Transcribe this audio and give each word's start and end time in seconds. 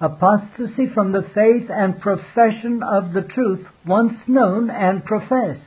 apostasy 0.00 0.86
from 0.92 1.12
the 1.12 1.22
faith 1.34 1.70
and 1.70 2.00
profession 2.00 2.82
of 2.82 3.12
the 3.12 3.22
truth 3.22 3.66
once 3.86 4.18
known 4.26 4.70
and 4.70 5.04
professed. 5.04 5.60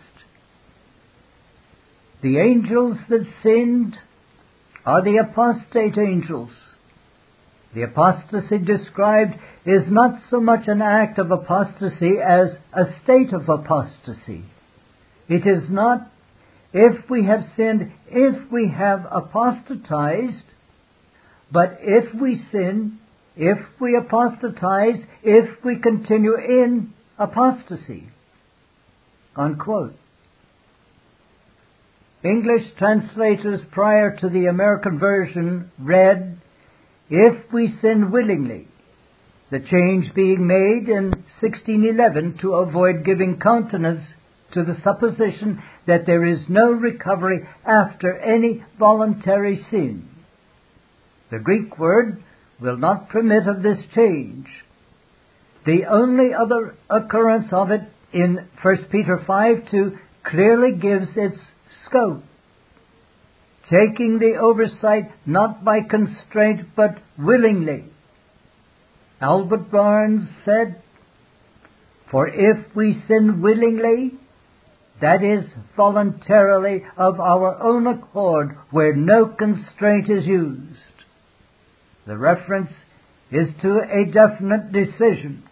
The 2.22 2.40
angels 2.40 2.98
that 3.10 3.26
sinned 3.44 3.96
are 4.86 5.04
the 5.04 5.18
apostate 5.18 5.98
angels. 5.98 6.52
The 7.74 7.84
apostasy 7.84 8.58
described 8.58 9.36
is 9.66 9.84
not 9.90 10.22
so 10.30 10.40
much 10.40 10.68
an 10.68 10.82
act 10.82 11.20
of 11.20 11.32
apostasy 11.32 12.16
as 12.24 12.50
a 12.74 12.86
state 13.04 13.34
of 13.34 13.50
apostasy. 13.50 14.46
It 15.28 15.46
is 15.46 15.70
not 15.70 16.10
if 16.74 17.10
we 17.10 17.26
have 17.26 17.42
sinned, 17.56 17.92
if 18.08 18.52
we 18.52 18.70
have 18.70 19.06
apostatized, 19.10 20.46
but 21.52 21.80
if 21.82 22.14
we 22.14 22.44
sin, 22.52 23.00
if 23.38 23.60
we 23.80 23.96
apostatize, 23.96 24.96
if 25.24 25.64
we 25.64 25.78
continue 25.78 26.36
in 26.36 26.94
apostasy. 27.20 28.10
Unquote. 29.36 29.96
English 32.24 32.64
translators 32.78 33.62
prior 33.72 34.18
to 34.18 34.30
the 34.30 34.48
American 34.48 34.98
version 34.98 35.72
read, 35.80 36.40
if 37.10 37.54
we 37.54 37.78
sin 37.80 38.12
willingly, 38.12 38.68
the 39.52 39.60
change 39.60 40.14
being 40.14 40.46
made 40.46 40.90
in 40.90 41.12
1611 41.40 42.40
to 42.42 42.56
avoid 42.56 43.06
giving 43.06 43.40
countenance 43.40 44.04
to 44.54 44.64
the 44.64 44.78
supposition 44.84 45.62
that 45.86 46.06
there 46.06 46.26
is 46.26 46.40
no 46.50 46.72
recovery 46.72 47.48
after 47.66 48.18
any 48.18 48.64
voluntary 48.80 49.66
sin. 49.70 50.10
The 51.32 51.40
Greek 51.40 51.78
word 51.78 52.24
will 52.62 52.78
not 52.78 53.10
permit 53.10 53.48
of 53.48 53.62
this 53.62 53.80
change. 53.94 54.48
The 55.66 55.86
only 55.90 56.34
other 56.34 56.76
occurrence 56.90 57.48
of 57.52 57.72
it 57.72 57.82
in 58.14 58.48
1 58.62 58.86
Peter 58.92 59.24
5 59.26 59.70
2 59.70 59.98
clearly 60.24 60.72
gives 60.72 61.08
its 61.16 61.38
scope. 61.86 62.24
Taking 63.70 64.20
the 64.20 64.38
oversight 64.42 65.12
not 65.26 65.64
by 65.64 65.82
constraint 65.82 66.70
but 66.76 66.98
willingly. 67.18 67.86
Albert 69.20 69.72
Barnes 69.72 70.30
said, 70.46 70.82
For 72.10 72.28
if 72.28 72.76
we 72.76 73.04
sin 73.08 73.42
willingly, 73.42 74.14
that 75.02 75.24
is 75.24 75.46
voluntarily 75.76 76.84
of 76.96 77.20
our 77.20 77.62
own 77.62 77.88
accord 77.88 78.58
where 78.72 78.96
no 78.96 79.26
constraint 79.26 80.10
is 80.10 80.26
used. 80.26 80.80
The 82.08 82.18
reference 82.18 82.72
is 83.32 83.50
to 83.62 83.82
a 83.82 84.06
definite 84.06 84.72
decision 84.72 85.44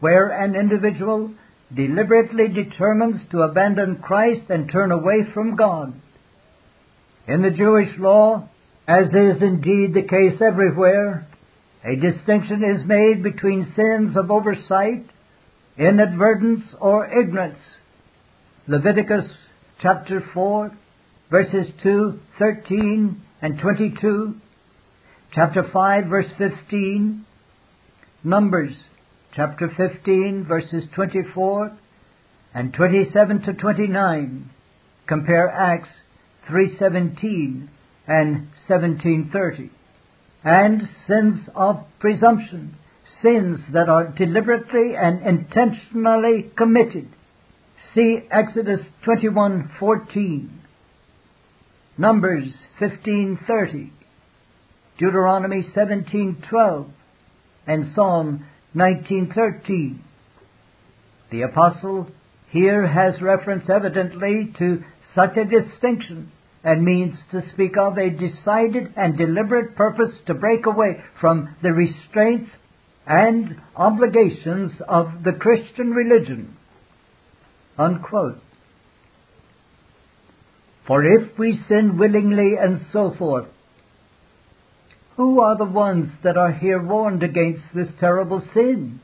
where 0.00 0.28
an 0.28 0.56
individual 0.56 1.34
deliberately 1.74 2.48
determines 2.48 3.20
to 3.30 3.42
abandon 3.42 3.96
Christ 4.02 4.48
and 4.48 4.70
turn 4.70 4.90
away 4.90 5.26
from 5.34 5.54
God. 5.54 5.92
In 7.28 7.42
the 7.42 7.50
Jewish 7.50 7.90
law, 7.98 8.48
as 8.88 9.08
is 9.08 9.42
indeed 9.42 9.92
the 9.92 10.08
case 10.08 10.40
everywhere, 10.40 11.26
a 11.84 11.94
distinction 11.96 12.64
is 12.64 12.86
made 12.86 13.22
between 13.22 13.74
sins 13.76 14.16
of 14.16 14.30
oversight, 14.30 15.04
inadvertence, 15.76 16.64
or 16.80 17.06
ignorance. 17.06 17.58
Leviticus 18.66 19.26
chapter 19.80 20.24
4, 20.32 20.72
verses 21.30 21.66
2, 21.82 22.18
13, 22.38 23.22
and 23.42 23.58
22 23.58 24.36
chapter 25.34 25.66
5 25.72 26.06
verse 26.06 26.30
15, 26.36 27.24
Numbers 28.24 28.74
chapter 29.34 29.68
15 29.74 30.44
verses 30.46 30.84
24 30.94 31.76
and 32.54 32.72
27 32.74 33.42
to 33.42 33.52
29. 33.54 34.50
Compare 35.06 35.48
Acts 35.48 35.88
3:17 36.48 37.68
and 38.06 38.48
17:30. 38.68 39.70
And 40.44 40.88
sins 41.06 41.48
of 41.54 41.84
presumption, 41.98 42.74
sins 43.22 43.58
that 43.72 43.88
are 43.88 44.08
deliberately 44.08 44.94
and 44.96 45.22
intentionally 45.22 46.50
committed. 46.56 47.08
See 47.94 48.20
Exodus 48.30 48.80
21:14. 49.04 50.50
Numbers 51.96 52.54
15:30. 52.78 53.90
Deuteronomy 55.02 55.64
17:12 55.74 56.88
and 57.66 57.92
Psalm 57.92 58.46
19:13. 58.76 59.98
The 61.30 61.42
apostle 61.42 62.06
here 62.50 62.86
has 62.86 63.20
reference 63.20 63.68
evidently 63.68 64.54
to 64.58 64.84
such 65.12 65.36
a 65.36 65.44
distinction 65.44 66.30
and 66.62 66.84
means 66.84 67.16
to 67.32 67.42
speak 67.50 67.76
of 67.76 67.98
a 67.98 68.10
decided 68.10 68.92
and 68.94 69.18
deliberate 69.18 69.74
purpose 69.74 70.14
to 70.26 70.34
break 70.34 70.66
away 70.66 71.02
from 71.20 71.48
the 71.62 71.72
restraints 71.72 72.52
and 73.04 73.60
obligations 73.74 74.70
of 74.86 75.24
the 75.24 75.32
Christian 75.32 75.90
religion. 75.90 76.56
Unquote. 77.76 78.38
For 80.86 81.04
if 81.04 81.36
we 81.36 81.60
sin 81.66 81.98
willingly 81.98 82.52
and 82.56 82.86
so 82.92 83.10
forth, 83.18 83.48
who 85.16 85.40
are 85.40 85.56
the 85.56 85.64
ones 85.64 86.10
that 86.24 86.36
are 86.36 86.52
here 86.52 86.82
warned 86.82 87.22
against 87.22 87.62
this 87.74 87.88
terrible 88.00 88.42
sin? 88.54 89.00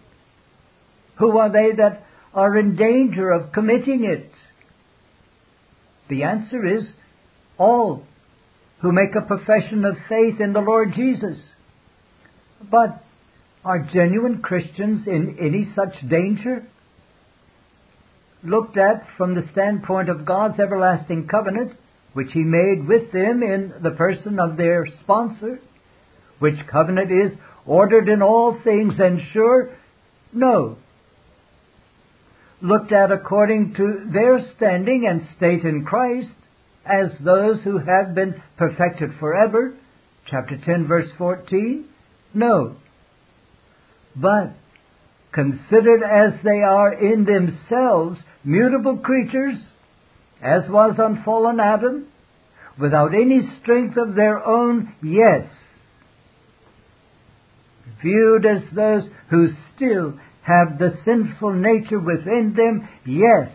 Who 1.19 1.36
are 1.38 1.50
they 1.50 1.72
that 1.76 2.04
are 2.32 2.56
in 2.56 2.76
danger 2.76 3.30
of 3.30 3.52
committing 3.52 4.04
it? 4.04 4.30
The 6.08 6.22
answer 6.22 6.66
is 6.66 6.84
all 7.58 8.04
who 8.80 8.92
make 8.92 9.14
a 9.14 9.20
profession 9.20 9.84
of 9.84 9.96
faith 10.08 10.41
in 10.41 10.52
the 10.52 10.60
Lord 10.60 10.94
Jesus. 10.94 11.38
But 12.70 13.04
are 13.64 13.80
genuine 13.92 14.40
Christians 14.40 15.06
in 15.06 15.36
any 15.40 15.70
such 15.75 16.08
danger? 16.08 16.64
Looked 18.42 18.78
at 18.78 19.04
from 19.16 19.34
the 19.34 19.48
standpoint 19.52 20.08
of 20.08 20.25
God's 20.25 20.60
everlasting 20.60 21.26
covenant, 21.26 21.72
which 22.12 22.32
He 22.32 22.40
made 22.40 22.86
with 22.86 23.12
them 23.12 23.42
in 23.42 23.75
the 23.82 23.90
person 23.90 24.38
of 24.38 24.56
their 24.56 24.86
sponsor, 25.02 25.60
which 26.38 26.66
covenant 26.71 27.10
is 27.10 27.37
ordered 27.66 28.09
in 28.09 28.22
all 28.22 28.59
things 28.62 28.94
and 28.99 29.21
sure? 29.32 29.71
No. 30.32 30.76
Looked 32.60 32.93
at 32.93 33.12
according 33.12 33.75
to 33.75 34.10
their 34.12 34.41
standing 34.56 35.06
and 35.06 35.28
state 35.37 35.62
in 35.62 35.84
Christ 35.84 36.28
as 36.84 37.10
those 37.21 37.62
who 37.62 37.78
have 37.78 38.15
been 38.15 38.43
perfected 38.56 39.10
forever, 39.21 39.75
chapter 40.26 40.56
10 40.56 40.87
verse 40.87 41.09
14? 41.19 41.84
No. 42.34 42.76
But 44.16 44.55
considered 45.32 46.03
as 46.03 46.32
they 46.43 46.62
are 46.62 46.93
in 46.93 47.25
themselves 47.25 48.19
mutable 48.43 48.97
creatures, 48.97 49.59
as 50.43 50.69
was 50.69 50.99
on 50.99 51.22
fallen 51.25 51.60
Adam, 51.60 52.06
without 52.81 53.15
any 53.15 53.41
strength 53.60 53.97
of 53.97 54.15
their 54.15 54.44
own, 54.44 54.94
yes, 55.03 55.44
viewed 58.03 58.47
as 58.47 58.62
those 58.75 59.04
who 59.31 59.48
still 59.75 60.19
have 60.42 60.78
the 60.78 60.97
sinful 61.04 61.53
nature 61.53 61.98
within 61.98 62.54
them, 62.56 62.88
yes. 63.04 63.50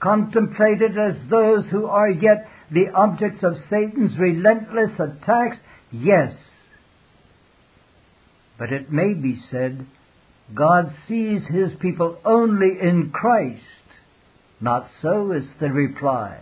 Contemplated 0.00 0.96
as 0.96 1.16
those 1.28 1.64
who 1.70 1.86
are 1.86 2.10
yet 2.10 2.48
the 2.70 2.88
objects 2.94 3.42
of 3.42 3.56
Satan's 3.68 4.16
relentless 4.18 4.92
attacks, 4.98 5.56
yes. 5.90 6.34
But 8.58 8.72
it 8.72 8.92
may 8.92 9.14
be 9.14 9.40
said, 9.50 9.86
God 10.54 10.94
sees 11.08 11.42
his 11.48 11.72
people 11.80 12.18
only 12.24 12.78
in 12.80 13.10
Christ. 13.12 13.62
Not 14.60 14.88
so 15.02 15.32
is 15.32 15.44
the 15.60 15.70
reply. 15.70 16.40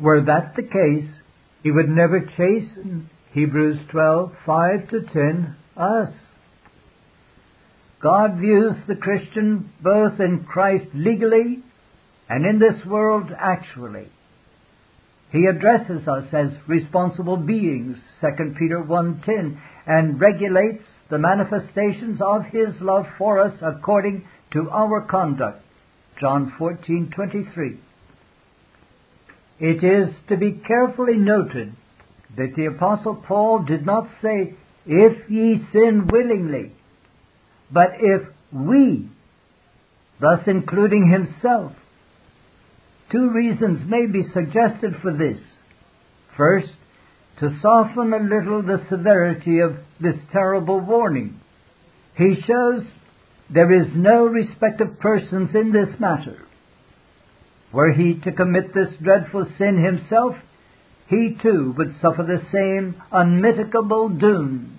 Were 0.00 0.22
that 0.22 0.54
the 0.56 0.62
case, 0.62 1.10
he 1.62 1.70
would 1.70 1.88
never 1.88 2.20
chasten 2.20 3.10
Hebrews 3.32 3.78
12, 3.90 4.32
5 4.44 4.88
to 4.90 5.00
10, 5.02 5.56
us. 5.76 6.08
God 8.00 8.38
views 8.38 8.74
the 8.86 8.96
Christian 8.96 9.72
both 9.82 10.20
in 10.20 10.44
Christ 10.44 10.86
legally 10.94 11.62
and 12.28 12.46
in 12.46 12.58
this 12.58 12.84
world 12.86 13.30
actually. 13.38 14.08
He 15.32 15.46
addresses 15.46 16.06
us 16.06 16.24
as 16.32 16.50
responsible 16.66 17.36
beings, 17.36 17.96
2 18.20 18.54
Peter 18.58 18.82
1.10, 18.82 19.58
and 19.86 20.20
regulates 20.20 20.84
the 21.10 21.18
manifestations 21.18 22.20
of 22.20 22.44
His 22.46 22.80
love 22.80 23.06
for 23.18 23.38
us 23.38 23.54
according 23.60 24.26
to 24.52 24.70
our 24.70 25.02
conduct, 25.02 25.62
John 26.20 26.52
14.23. 26.58 27.78
It 29.58 29.82
is 29.82 30.14
to 30.28 30.36
be 30.36 30.52
carefully 30.52 31.16
noted 31.16 31.74
that 32.36 32.54
the 32.56 32.66
Apostle 32.66 33.14
Paul 33.14 33.64
did 33.64 33.86
not 33.86 34.08
say, 34.22 34.54
if 34.86 35.30
ye 35.30 35.64
sin 35.72 36.08
willingly, 36.10 36.72
but 37.70 37.90
if 38.00 38.22
we, 38.52 39.08
thus 40.20 40.40
including 40.46 41.10
himself. 41.10 41.72
Two 43.10 43.30
reasons 43.30 43.88
may 43.88 44.06
be 44.06 44.24
suggested 44.32 44.96
for 45.02 45.12
this. 45.12 45.38
First, 46.36 46.72
to 47.40 47.58
soften 47.60 48.12
a 48.12 48.18
little 48.18 48.62
the 48.62 48.84
severity 48.88 49.60
of 49.60 49.76
this 50.00 50.16
terrible 50.32 50.80
warning. 50.80 51.40
He 52.16 52.40
shows 52.46 52.84
there 53.50 53.72
is 53.72 53.88
no 53.94 54.24
respect 54.24 54.80
of 54.80 54.98
persons 54.98 55.50
in 55.54 55.72
this 55.72 56.00
matter. 56.00 56.38
Were 57.72 57.92
he 57.92 58.14
to 58.20 58.32
commit 58.32 58.72
this 58.72 58.92
dreadful 59.02 59.46
sin 59.58 59.82
himself, 59.84 60.34
he 61.08 61.36
too 61.40 61.74
would 61.76 61.94
suffer 62.00 62.22
the 62.22 62.42
same 62.52 63.00
unmitigable 63.12 64.18
doom. 64.18 64.78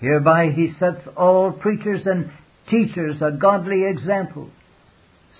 Hereby 0.00 0.50
he 0.50 0.72
sets 0.78 1.06
all 1.16 1.52
preachers 1.52 2.06
and 2.06 2.30
teachers 2.68 3.20
a 3.20 3.30
godly 3.30 3.84
example. 3.84 4.50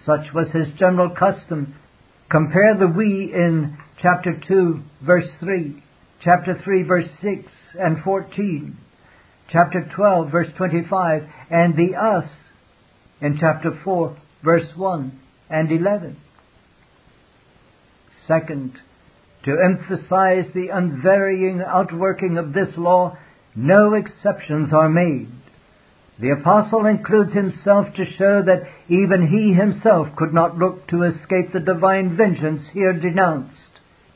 Such 0.04 0.32
was 0.34 0.50
his 0.50 0.68
general 0.78 1.10
custom. 1.10 1.74
Compare 2.30 2.76
the 2.78 2.86
we 2.86 3.32
in 3.32 3.76
chapter 4.00 4.40
2, 4.46 4.80
verse 5.02 5.28
3, 5.40 5.82
chapter 6.22 6.60
3, 6.62 6.82
verse 6.82 7.08
6 7.22 7.42
and 7.78 8.02
14, 8.02 8.76
chapter 9.50 9.88
12, 9.94 10.30
verse 10.30 10.48
25, 10.56 11.22
and 11.50 11.76
the 11.76 11.96
us 11.96 12.28
in 13.20 13.38
chapter 13.38 13.78
4, 13.84 14.16
verse 14.44 14.68
1 14.76 15.20
and 15.48 15.70
11. 15.70 16.16
Second, 18.26 18.72
to 19.46 19.56
emphasize 19.58 20.44
the 20.54 20.68
unvarying 20.72 21.62
outworking 21.62 22.36
of 22.36 22.52
this 22.52 22.76
law, 22.76 23.16
no 23.54 23.94
exceptions 23.94 24.72
are 24.72 24.88
made. 24.88 25.30
The 26.18 26.30
apostle 26.30 26.86
includes 26.86 27.32
himself 27.32 27.86
to 27.94 28.12
show 28.18 28.42
that 28.42 28.68
even 28.88 29.28
he 29.28 29.54
himself 29.54 30.08
could 30.16 30.34
not 30.34 30.58
look 30.58 30.88
to 30.88 31.04
escape 31.04 31.52
the 31.52 31.60
divine 31.60 32.16
vengeance 32.16 32.62
here 32.72 32.92
denounced 32.92 33.54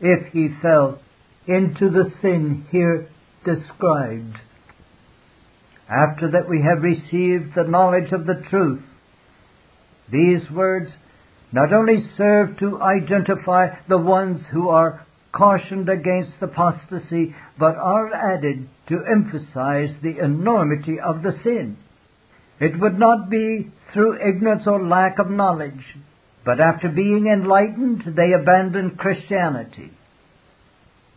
if 0.00 0.32
he 0.32 0.49
fell 0.61 0.99
into 1.47 1.91
the 1.91 2.11
sin 2.21 2.67
here 2.71 3.09
described. 3.44 4.37
After 5.88 6.31
that 6.33 6.49
we 6.49 6.62
have 6.62 6.83
received 6.83 7.55
the 7.55 7.65
knowledge 7.65 8.12
of 8.12 8.26
the 8.26 8.43
truth, 8.50 8.83
these 10.11 10.50
words 10.50 10.91
not 11.53 11.73
only 11.73 12.05
serve 12.17 12.59
to 12.59 12.81
identify 12.81 13.69
the 13.88 13.99
ones 13.99 14.41
who 14.53 14.69
are 14.69 15.05
cautioned 15.32 15.88
against 15.88 16.32
apostasy, 16.41 17.35
but 17.59 17.77
are 17.77 18.12
added 18.12 18.69
to 18.88 19.05
emphasize 19.05 19.94
the 20.03 20.19
enormity 20.23 20.99
of 20.99 21.23
the 21.23 21.32
sin. 21.44 21.77
It 22.59 22.79
would 22.79 22.99
not 22.99 23.31
be 23.31 23.71
through 23.93 24.21
ignorance 24.21 24.67
or 24.67 24.82
lack 24.82 25.19
of 25.19 25.31
knowledge, 25.31 25.97
but 26.44 26.61
after 26.61 26.88
being 26.88 27.27
enlightened, 27.27 28.03
they 28.17 28.32
abandon 28.32 28.97
Christianity. 28.97 29.93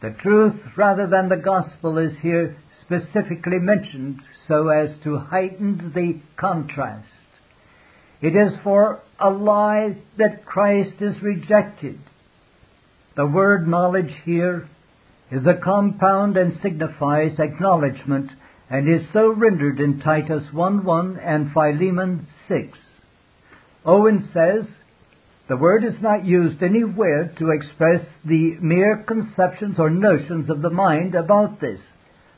The 0.01 0.11
truth 0.21 0.59
rather 0.75 1.07
than 1.07 1.29
the 1.29 1.37
gospel 1.37 1.97
is 1.97 2.11
here 2.21 2.57
specifically 2.81 3.59
mentioned 3.59 4.21
so 4.47 4.67
as 4.67 4.89
to 5.03 5.17
heighten 5.17 5.93
the 5.95 6.19
contrast. 6.35 7.07
It 8.21 8.35
is 8.35 8.53
for 8.63 9.01
a 9.19 9.29
lie 9.29 9.97
that 10.17 10.45
Christ 10.45 11.01
is 11.01 11.21
rejected. 11.21 11.99
The 13.15 13.27
word 13.27 13.67
knowledge 13.67 14.13
here 14.25 14.67
is 15.31 15.45
a 15.45 15.53
compound 15.53 16.35
and 16.35 16.59
signifies 16.61 17.39
acknowledgement 17.39 18.31
and 18.69 18.89
is 18.89 19.05
so 19.13 19.31
rendered 19.31 19.79
in 19.79 19.99
Titus 19.99 20.43
1.1 20.51 21.19
and 21.23 21.53
Philemon 21.53 22.27
6. 22.47 22.77
Owen 23.85 24.29
says, 24.33 24.65
the 25.47 25.57
word 25.57 25.83
is 25.83 26.01
not 26.01 26.25
used 26.25 26.63
anywhere 26.63 27.31
to 27.37 27.51
express 27.51 28.05
the 28.25 28.55
mere 28.61 29.03
conceptions 29.05 29.75
or 29.77 29.89
notions 29.89 30.49
of 30.49 30.61
the 30.61 30.69
mind 30.69 31.13
about 31.13 31.59
this, 31.59 31.81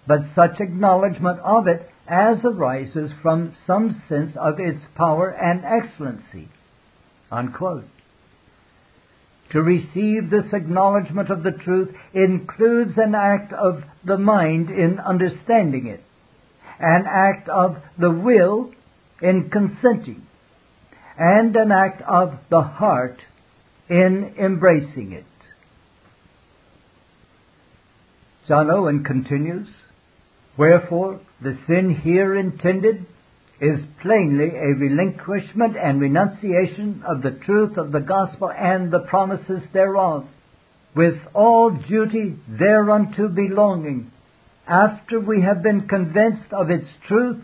but 0.07 0.25
such 0.35 0.59
acknowledgement 0.59 1.39
of 1.39 1.67
it 1.67 1.89
as 2.07 2.37
arises 2.43 3.11
from 3.21 3.55
some 3.65 4.01
sense 4.09 4.35
of 4.35 4.59
its 4.59 4.81
power 4.95 5.29
and 5.29 5.63
excellency. 5.63 6.49
Unquote. 7.31 7.85
To 9.55 9.61
receive 9.61 10.29
this 10.29 10.51
acknowledgement 10.51 11.29
of 11.29 11.41
the 11.41 11.53
truth 11.53 11.95
includes 12.13 12.91
an 12.97 13.15
act 13.15 13.53
of 13.53 13.85
the 14.03 14.17
mind 14.17 14.69
in 14.69 14.99
understanding 14.99 15.87
it, 15.87 16.03
an 16.77 17.05
act 17.07 17.47
of 17.47 17.77
the 17.97 18.11
will 18.11 18.73
in 19.21 19.49
consenting, 19.49 20.27
and 21.17 21.55
an 21.55 21.71
act 21.71 22.01
of 22.01 22.33
the 22.49 22.63
heart 22.63 23.17
in 23.87 24.35
embracing 24.37 25.13
it. 25.13 25.23
John 28.49 28.69
Owen 28.69 29.05
continues, 29.05 29.69
Wherefore, 30.57 31.21
the 31.41 31.57
sin 31.65 31.91
here 32.03 32.35
intended 32.35 33.05
is 33.61 33.79
plainly 34.01 34.49
a 34.49 34.75
relinquishment 34.75 35.77
and 35.77 36.01
renunciation 36.01 37.03
of 37.07 37.21
the 37.21 37.31
truth 37.45 37.77
of 37.77 37.91
the 37.91 37.99
gospel 37.99 38.51
and 38.51 38.91
the 38.91 38.99
promises 38.99 39.61
thereof, 39.71 40.27
with 40.95 41.15
all 41.33 41.69
duty 41.69 42.35
thereunto 42.47 43.27
belonging, 43.27 44.11
after 44.67 45.19
we 45.19 45.41
have 45.41 45.61
been 45.63 45.87
convinced 45.87 46.51
of 46.51 46.69
its 46.69 46.87
truth 47.07 47.43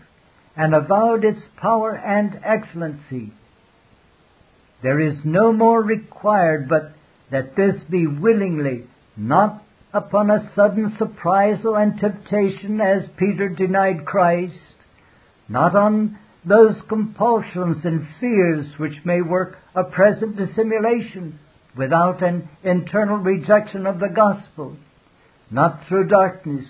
and 0.56 0.74
avowed 0.74 1.24
its 1.24 1.40
power 1.56 1.96
and 1.96 2.38
excellency. 2.44 3.32
There 4.82 5.00
is 5.00 5.16
no 5.24 5.52
more 5.52 5.82
required 5.82 6.68
but 6.68 6.92
that 7.30 7.56
this 7.56 7.82
be 7.88 8.06
willingly, 8.06 8.84
not 9.16 9.62
upon 9.94 10.30
a 10.30 10.50
sudden 10.54 10.94
surprisal 10.98 11.76
and 11.76 11.98
temptation 11.98 12.80
as 12.80 13.08
Peter 13.16 13.48
denied 13.48 14.04
Christ, 14.04 14.54
not 15.48 15.74
on 15.74 16.18
those 16.44 16.76
compulsions 16.88 17.84
and 17.84 18.06
fears 18.20 18.66
which 18.78 19.04
may 19.04 19.20
work 19.22 19.56
a 19.74 19.84
present 19.84 20.36
dissimulation 20.36 21.38
without 21.76 22.22
an 22.22 22.48
internal 22.64 23.16
rejection 23.16 23.86
of 23.86 24.00
the 24.00 24.08
gospel, 24.08 24.76
not 25.50 25.80
through 25.88 26.08
darkness, 26.08 26.64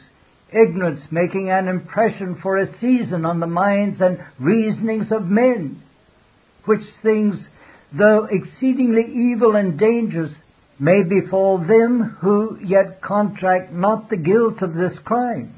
ignorance 0.52 1.00
making 1.10 1.50
an 1.50 1.68
impression 1.68 2.38
for 2.42 2.58
a 2.58 2.78
season 2.80 3.24
on 3.24 3.40
the 3.40 3.46
minds 3.46 4.00
and 4.00 4.18
reasonings 4.38 5.10
of 5.10 5.24
men, 5.24 5.82
which 6.66 6.82
things, 7.02 7.36
though 7.92 8.28
exceedingly 8.30 9.04
evil 9.32 9.56
and 9.56 9.78
dangerous, 9.78 10.32
may 10.78 11.02
befall 11.02 11.58
them 11.58 12.16
who 12.20 12.58
yet 12.62 13.00
contract 13.00 13.72
not 13.72 14.10
the 14.10 14.16
guilt 14.16 14.60
of 14.62 14.74
this 14.74 14.94
crime. 15.04 15.54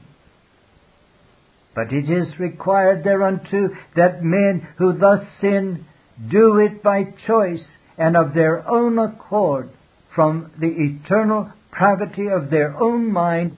But 1.75 1.93
it 1.93 2.09
is 2.09 2.38
required 2.38 3.02
thereunto 3.04 3.71
that 3.97 4.23
men 4.23 4.66
who 4.76 4.93
thus 4.93 5.25
sin 5.40 5.85
do 6.28 6.59
it 6.59 6.83
by 6.83 7.04
choice 7.26 7.64
and 7.99 8.16
of 8.16 8.35
their 8.35 8.66
own 8.69 8.99
accord 8.99 9.71
from 10.14 10.52
the 10.59 10.69
eternal 10.69 11.50
pravity 11.73 12.35
of 12.35 12.50
their 12.50 12.76
own 12.81 13.12
mind 13.12 13.57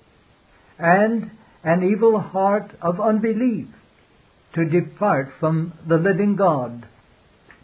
and 0.78 1.30
an 1.62 1.82
evil 1.82 2.18
heart 2.18 2.70
of 2.80 3.00
unbelief 3.00 3.66
to 4.54 4.64
depart 4.64 5.30
from 5.38 5.72
the 5.86 5.98
living 5.98 6.36
God 6.36 6.86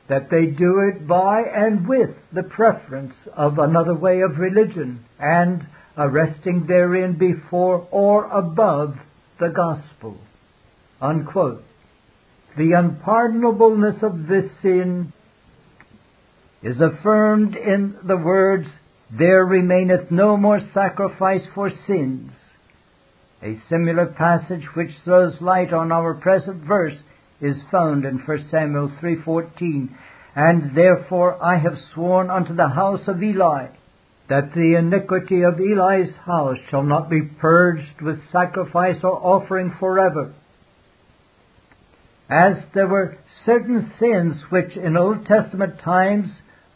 that 0.08 0.28
they 0.30 0.46
do 0.46 0.80
it 0.80 1.06
by 1.06 1.42
and 1.42 1.88
with 1.88 2.10
the 2.32 2.42
preference 2.42 3.14
of 3.34 3.58
another 3.58 3.94
way 3.94 4.20
of 4.20 4.38
religion 4.38 5.02
and 5.18 5.66
a 5.96 6.08
resting 6.08 6.66
therein 6.66 7.16
before 7.16 7.86
or 7.90 8.26
above 8.30 8.96
the 9.38 9.48
gospel. 9.48 10.18
Unquote. 11.02 11.64
The 12.56 12.72
unpardonableness 12.72 14.04
of 14.04 14.28
this 14.28 14.44
sin 14.62 15.12
is 16.62 16.80
affirmed 16.80 17.56
in 17.56 17.96
the 18.04 18.16
words, 18.16 18.68
There 19.10 19.44
remaineth 19.44 20.12
no 20.12 20.36
more 20.36 20.60
sacrifice 20.72 21.42
for 21.56 21.70
sins. 21.88 22.30
A 23.42 23.60
similar 23.68 24.06
passage 24.06 24.64
which 24.74 24.92
throws 25.04 25.40
light 25.40 25.72
on 25.72 25.90
our 25.90 26.14
present 26.14 26.62
verse 26.62 26.98
is 27.40 27.56
found 27.72 28.04
in 28.04 28.18
1 28.18 28.48
Samuel 28.48 28.92
3:14, 29.00 29.88
and 30.36 30.76
therefore 30.76 31.36
I 31.42 31.56
have 31.56 31.78
sworn 31.92 32.30
unto 32.30 32.54
the 32.54 32.68
house 32.68 33.08
of 33.08 33.20
Eli 33.20 33.66
that 34.28 34.54
the 34.54 34.76
iniquity 34.76 35.42
of 35.42 35.58
Eli's 35.58 36.14
house 36.24 36.58
shall 36.70 36.84
not 36.84 37.10
be 37.10 37.22
purged 37.22 38.00
with 38.00 38.30
sacrifice 38.30 39.02
or 39.02 39.18
offering 39.20 39.72
forever. 39.72 40.32
As 42.28 42.56
there 42.74 42.86
were 42.86 43.18
certain 43.44 43.92
sins 43.98 44.36
which 44.50 44.76
in 44.76 44.96
Old 44.96 45.26
Testament 45.26 45.80
times, 45.80 46.28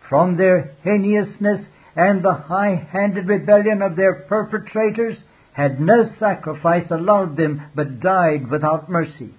from 0.08 0.36
their 0.36 0.72
heinousness 0.84 1.66
and 1.94 2.22
the 2.22 2.34
high-handed 2.34 3.26
rebellion 3.26 3.82
of 3.82 3.96
their 3.96 4.14
perpetrators, 4.28 5.16
had 5.52 5.80
no 5.80 6.10
sacrifice 6.18 6.90
allowed 6.90 7.36
them, 7.36 7.62
but 7.74 8.00
died 8.00 8.50
without 8.50 8.90
mercy. 8.90 9.34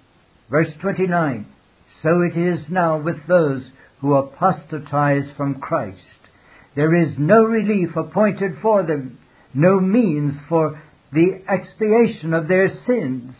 Verse 0.50 0.70
29, 0.80 1.46
So 2.02 2.22
it 2.22 2.36
is 2.36 2.68
now 2.68 2.98
with 2.98 3.26
those 3.28 3.62
who 4.00 4.14
apostatize 4.14 5.24
from 5.36 5.60
Christ. 5.60 5.98
There 6.74 6.94
is 6.94 7.14
no 7.18 7.44
relief 7.44 7.96
appointed 7.96 8.58
for 8.60 8.82
them, 8.82 9.18
no 9.54 9.78
means 9.80 10.34
for 10.48 10.80
the 11.12 11.42
expiation 11.48 12.34
of 12.34 12.48
their 12.48 12.68
sins. 12.86 13.34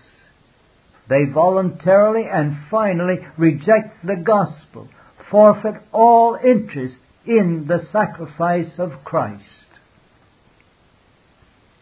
They 1.08 1.24
voluntarily 1.24 2.24
and 2.30 2.56
finally 2.70 3.26
reject 3.36 4.04
the 4.06 4.16
gospel, 4.16 4.88
forfeit 5.30 5.76
all 5.92 6.38
interest 6.42 6.96
in 7.26 7.66
the 7.66 7.86
sacrifice 7.92 8.78
of 8.78 9.04
Christ. 9.04 9.44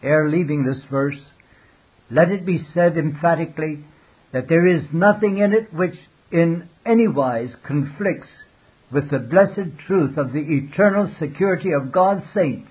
Ere 0.02 0.28
leaving 0.28 0.64
this 0.64 0.82
verse, 0.90 1.20
let 2.10 2.30
it 2.30 2.46
be 2.46 2.64
said 2.72 2.96
emphatically 2.96 3.84
that 4.32 4.48
there 4.48 4.66
is 4.66 4.84
nothing 4.92 5.38
in 5.38 5.52
it 5.52 5.72
which 5.72 5.96
in 6.30 6.68
any 6.84 7.08
wise 7.08 7.50
conflicts 7.64 8.28
with 8.92 9.10
the 9.10 9.18
blessed 9.18 9.78
truth 9.86 10.16
of 10.16 10.32
the 10.32 10.38
eternal 10.40 11.12
security 11.18 11.72
of 11.72 11.92
God's 11.92 12.24
saints. 12.32 12.70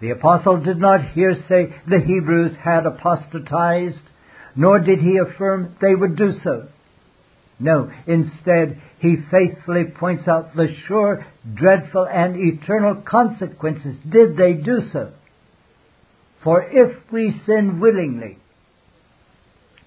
The 0.00 0.10
apostle 0.10 0.60
did 0.60 0.78
not 0.78 1.12
here 1.12 1.36
say 1.48 1.74
the 1.88 2.00
Hebrews 2.00 2.56
had 2.62 2.86
apostatized, 2.86 4.00
nor 4.56 4.78
did 4.78 5.00
he 5.00 5.16
affirm 5.16 5.76
they 5.80 5.94
would 5.94 6.16
do 6.16 6.32
so. 6.42 6.68
No, 7.58 7.90
instead, 8.06 8.80
he 8.98 9.16
faithfully 9.30 9.84
points 9.84 10.26
out 10.26 10.56
the 10.56 10.74
sure, 10.86 11.24
dreadful, 11.54 12.06
and 12.06 12.36
eternal 12.36 12.96
consequences 12.96 13.96
did 14.08 14.36
they 14.36 14.54
do 14.54 14.88
so. 14.92 15.12
For 16.42 16.62
if 16.62 16.96
we 17.12 17.40
sin 17.46 17.80
willingly, 17.80 18.38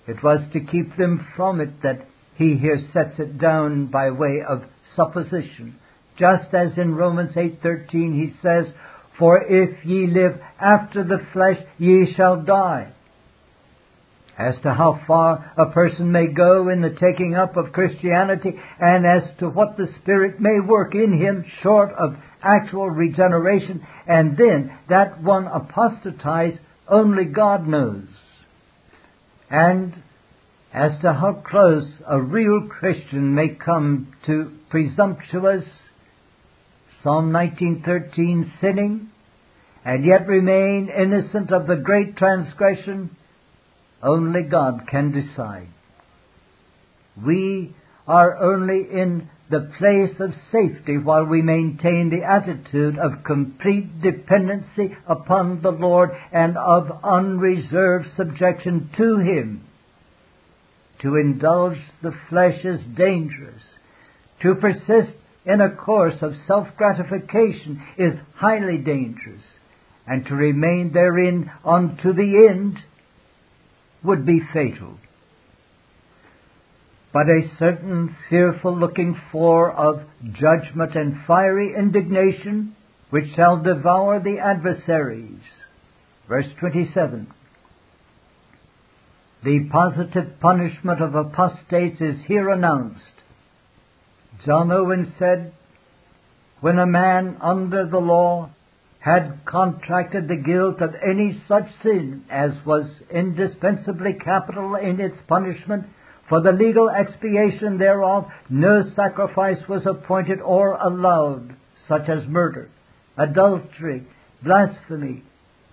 it 0.07 0.23
was 0.23 0.39
to 0.53 0.61
keep 0.61 0.95
them 0.95 1.27
from 1.35 1.59
it 1.59 1.81
that 1.83 2.07
he 2.35 2.55
here 2.55 2.79
sets 2.93 3.19
it 3.19 3.37
down 3.37 3.87
by 3.87 4.11
way 4.11 4.41
of 4.47 4.63
supposition. 4.95 5.75
Just 6.17 6.53
as 6.53 6.77
in 6.77 6.95
Romans 6.95 7.35
8:13 7.35 8.13
he 8.13 8.33
says, 8.41 8.73
"For 9.19 9.43
if 9.43 9.85
ye 9.85 10.07
live 10.07 10.41
after 10.59 11.03
the 11.03 11.19
flesh, 11.33 11.59
ye 11.77 12.13
shall 12.13 12.41
die." 12.41 12.93
As 14.37 14.55
to 14.61 14.73
how 14.73 14.99
far 15.07 15.51
a 15.57 15.71
person 15.71 16.11
may 16.11 16.27
go 16.27 16.69
in 16.69 16.81
the 16.81 16.91
taking 16.91 17.33
up 17.33 17.57
of 17.57 17.71
Christianity 17.71 18.53
and 18.79 19.05
as 19.05 19.23
to 19.39 19.49
what 19.49 19.77
the 19.77 19.87
Spirit 20.01 20.39
may 20.39 20.59
work 20.59 20.93
in 20.93 21.17
him 21.17 21.43
short 21.63 21.91
of 21.93 22.15
actual 22.43 22.87
regeneration 22.87 23.85
and 24.05 24.37
then 24.37 24.77
that 24.89 25.23
one 25.23 25.47
apostatize, 25.47 26.53
only 26.87 27.25
God 27.25 27.67
knows. 27.67 28.07
And 29.49 30.03
as 30.71 30.91
to 31.01 31.13
how 31.13 31.33
close 31.33 31.89
a 32.05 32.21
real 32.21 32.67
Christian 32.69 33.33
may 33.33 33.49
come 33.49 34.13
to 34.27 34.51
presumptuous 34.69 35.63
Psalm 37.01 37.31
19:13 37.31 38.51
sinning 38.61 39.09
and 39.83 40.05
yet 40.05 40.27
remain 40.27 40.89
innocent 40.89 41.51
of 41.51 41.65
the 41.65 41.77
great 41.77 42.17
transgression 42.17 43.15
only 44.01 44.43
God 44.43 44.87
can 44.89 45.11
decide. 45.11 45.69
We 47.23 47.75
are 48.07 48.37
only 48.37 48.81
in 48.91 49.29
the 49.49 49.71
place 49.77 50.19
of 50.19 50.33
safety 50.51 50.97
while 50.97 51.23
we 51.23 51.41
maintain 51.41 52.09
the 52.09 52.25
attitude 52.25 52.97
of 52.97 53.23
complete 53.23 54.01
dependency 54.01 54.95
upon 55.07 55.61
the 55.61 55.71
Lord 55.71 56.11
and 56.31 56.57
of 56.57 56.91
unreserved 57.03 58.07
subjection 58.15 58.89
to 58.97 59.17
Him. 59.17 59.63
To 61.01 61.15
indulge 61.15 61.77
the 62.01 62.13
flesh 62.29 62.65
is 62.65 62.81
dangerous. 62.95 63.61
To 64.41 64.55
persist 64.55 65.15
in 65.45 65.61
a 65.61 65.75
course 65.75 66.21
of 66.21 66.33
self-gratification 66.45 67.81
is 67.97 68.13
highly 68.35 68.77
dangerous. 68.77 69.43
And 70.05 70.25
to 70.25 70.35
remain 70.35 70.91
therein 70.93 71.51
unto 71.63 72.13
the 72.13 72.47
end 72.49 72.79
would 74.07 74.25
be 74.25 74.41
fatal. 74.53 74.97
But 77.13 77.29
a 77.29 77.49
certain 77.59 78.15
fearful 78.29 78.77
looking 78.77 79.19
for 79.31 79.71
of 79.71 80.01
judgment 80.33 80.95
and 80.95 81.25
fiery 81.25 81.73
indignation 81.77 82.75
which 83.09 83.33
shall 83.35 83.61
devour 83.61 84.19
the 84.19 84.39
adversaries. 84.39 85.41
Verse 86.27 86.47
27. 86.59 87.27
The 89.43 89.67
positive 89.71 90.39
punishment 90.39 91.01
of 91.01 91.15
apostates 91.15 92.01
is 92.01 92.17
here 92.27 92.49
announced. 92.49 93.01
John 94.45 94.71
Owen 94.71 95.13
said, 95.17 95.53
When 96.59 96.79
a 96.79 96.85
man 96.85 97.37
under 97.39 97.85
the 97.85 97.99
law 97.99 98.49
had 98.99 99.39
contracted 99.45 100.27
the 100.27 100.35
guilt 100.35 100.81
of 100.81 100.95
any 100.95 101.41
such 101.47 101.67
sin 101.81 102.25
as 102.29 102.51
was 102.65 102.85
indispensably 103.09 104.13
capital 104.13 104.75
in 104.75 104.99
its 104.99 105.17
punishment, 105.27 105.85
for 106.27 106.41
the 106.41 106.51
legal 106.51 106.89
expiation 106.89 107.77
thereof 107.77 108.29
no 108.49 108.83
sacrifice 108.95 109.67
was 109.69 109.85
appointed 109.85 110.41
or 110.41 110.73
allowed, 110.73 111.55
such 111.87 112.09
as 112.09 112.27
murder, 112.27 112.69
adultery, 113.17 114.05
blasphemy, 114.43 115.23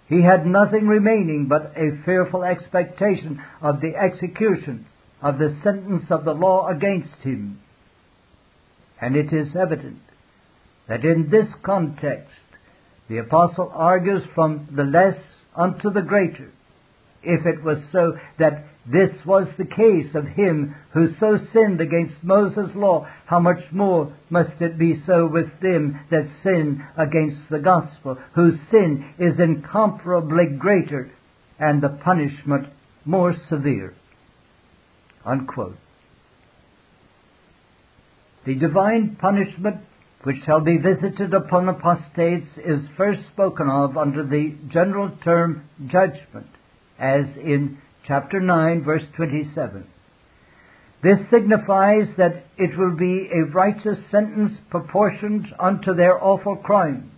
he 0.08 0.22
had 0.22 0.46
nothing 0.46 0.86
remaining 0.86 1.46
but 1.48 1.72
a 1.76 2.02
fearful 2.04 2.44
expectation 2.44 3.42
of 3.60 3.80
the 3.80 3.96
execution 3.96 4.86
of 5.22 5.38
the 5.38 5.56
sentence 5.62 6.04
of 6.10 6.24
the 6.24 6.34
law 6.34 6.68
against 6.68 7.16
him. 7.22 7.58
And 9.00 9.16
it 9.16 9.32
is 9.32 9.56
evident 9.56 10.00
that 10.88 11.04
in 11.04 11.30
this 11.30 11.48
context 11.62 12.34
the 13.08 13.18
apostle 13.18 13.70
argues 13.74 14.22
from 14.34 14.68
the 14.74 14.84
less 14.84 15.16
unto 15.54 15.90
the 15.90 16.02
greater, 16.02 16.50
if 17.22 17.46
it 17.46 17.62
was 17.62 17.78
so 17.92 18.18
that 18.38 18.64
this 18.86 19.10
was 19.24 19.48
the 19.56 19.64
case 19.64 20.14
of 20.14 20.26
him 20.26 20.74
who 20.92 21.14
so 21.18 21.38
sinned 21.52 21.80
against 21.80 22.22
Moses' 22.22 22.74
law, 22.74 23.06
how 23.26 23.40
much 23.40 23.72
more 23.72 24.12
must 24.28 24.60
it 24.60 24.78
be 24.78 25.00
so 25.06 25.26
with 25.26 25.48
them 25.60 26.00
that 26.10 26.28
sin 26.42 26.84
against 26.96 27.48
the 27.50 27.58
gospel, 27.58 28.18
whose 28.34 28.58
sin 28.70 29.14
is 29.18 29.40
incomparably 29.40 30.46
greater 30.46 31.10
and 31.58 31.82
the 31.82 31.88
punishment 31.88 32.66
more 33.06 33.34
severe. 33.48 33.94
Unquote. 35.24 35.76
The 38.44 38.54
divine 38.54 39.16
punishment 39.18 39.80
which 40.24 40.42
shall 40.44 40.60
be 40.60 40.78
visited 40.78 41.34
upon 41.34 41.68
apostates 41.68 42.48
is 42.64 42.80
first 42.96 43.20
spoken 43.32 43.68
of 43.68 43.96
under 43.96 44.24
the 44.24 44.54
general 44.68 45.10
term 45.22 45.68
judgment, 45.86 46.48
as 46.98 47.26
in 47.36 47.78
chapter 48.06 48.40
9, 48.40 48.82
verse 48.84 49.02
27. 49.16 49.86
This 51.02 51.18
signifies 51.30 52.08
that 52.16 52.46
it 52.56 52.78
will 52.78 52.96
be 52.96 53.28
a 53.30 53.44
righteous 53.52 53.98
sentence 54.10 54.52
proportioned 54.70 55.46
unto 55.60 55.94
their 55.94 56.22
awful 56.22 56.56
crime. 56.56 57.10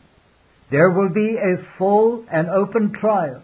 There 0.72 0.90
will 0.90 1.10
be 1.10 1.36
a 1.36 1.64
full 1.78 2.24
and 2.30 2.48
open 2.48 2.92
trial 2.92 3.42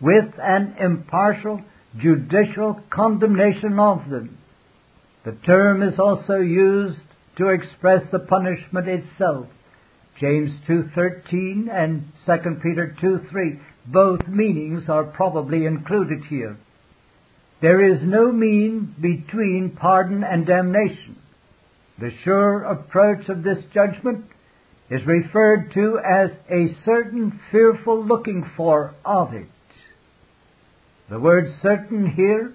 with 0.00 0.32
an 0.40 0.76
impartial 0.80 1.60
judicial 1.98 2.80
condemnation 2.88 3.78
of 3.78 4.08
them. 4.08 4.38
The 5.26 5.36
term 5.44 5.82
is 5.82 5.98
also 5.98 6.36
used 6.36 6.98
to 7.36 7.48
express 7.48 8.02
the 8.10 8.18
punishment 8.18 8.88
itself. 8.88 9.46
James 10.18 10.50
2:13 10.68 11.68
and 11.70 12.04
2 12.26 12.60
Peter 12.62 12.94
2:3 13.00 13.58
both 13.86 14.28
meanings 14.28 14.88
are 14.88 15.04
probably 15.04 15.66
included 15.66 16.24
here. 16.24 16.56
There 17.60 17.80
is 17.80 18.02
no 18.02 18.30
mean 18.30 18.94
between 19.00 19.70
pardon 19.70 20.24
and 20.24 20.46
damnation. 20.46 21.16
The 21.98 22.10
sure 22.24 22.62
approach 22.62 23.28
of 23.28 23.42
this 23.42 23.64
judgment 23.72 24.26
is 24.90 25.06
referred 25.06 25.72
to 25.72 25.98
as 25.98 26.30
a 26.50 26.74
certain 26.84 27.40
fearful 27.50 28.04
looking 28.04 28.44
for 28.56 28.94
of 29.04 29.32
it. 29.32 29.46
The 31.08 31.20
word 31.20 31.46
certain 31.62 32.06
here 32.06 32.52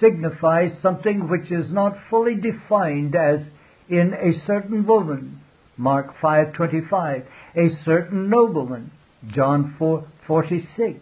signifies 0.00 0.80
something 0.80 1.28
which 1.28 1.50
is 1.50 1.70
not 1.70 1.96
fully 2.10 2.34
defined 2.34 3.14
as 3.14 3.40
in 3.88 4.14
a 4.14 4.44
certain 4.46 4.86
woman, 4.86 5.40
Mark 5.76 6.16
5:25, 6.20 7.24
a 7.54 7.68
certain 7.84 8.28
nobleman, 8.30 8.90
John 9.28 9.74
4:46. 9.78 11.00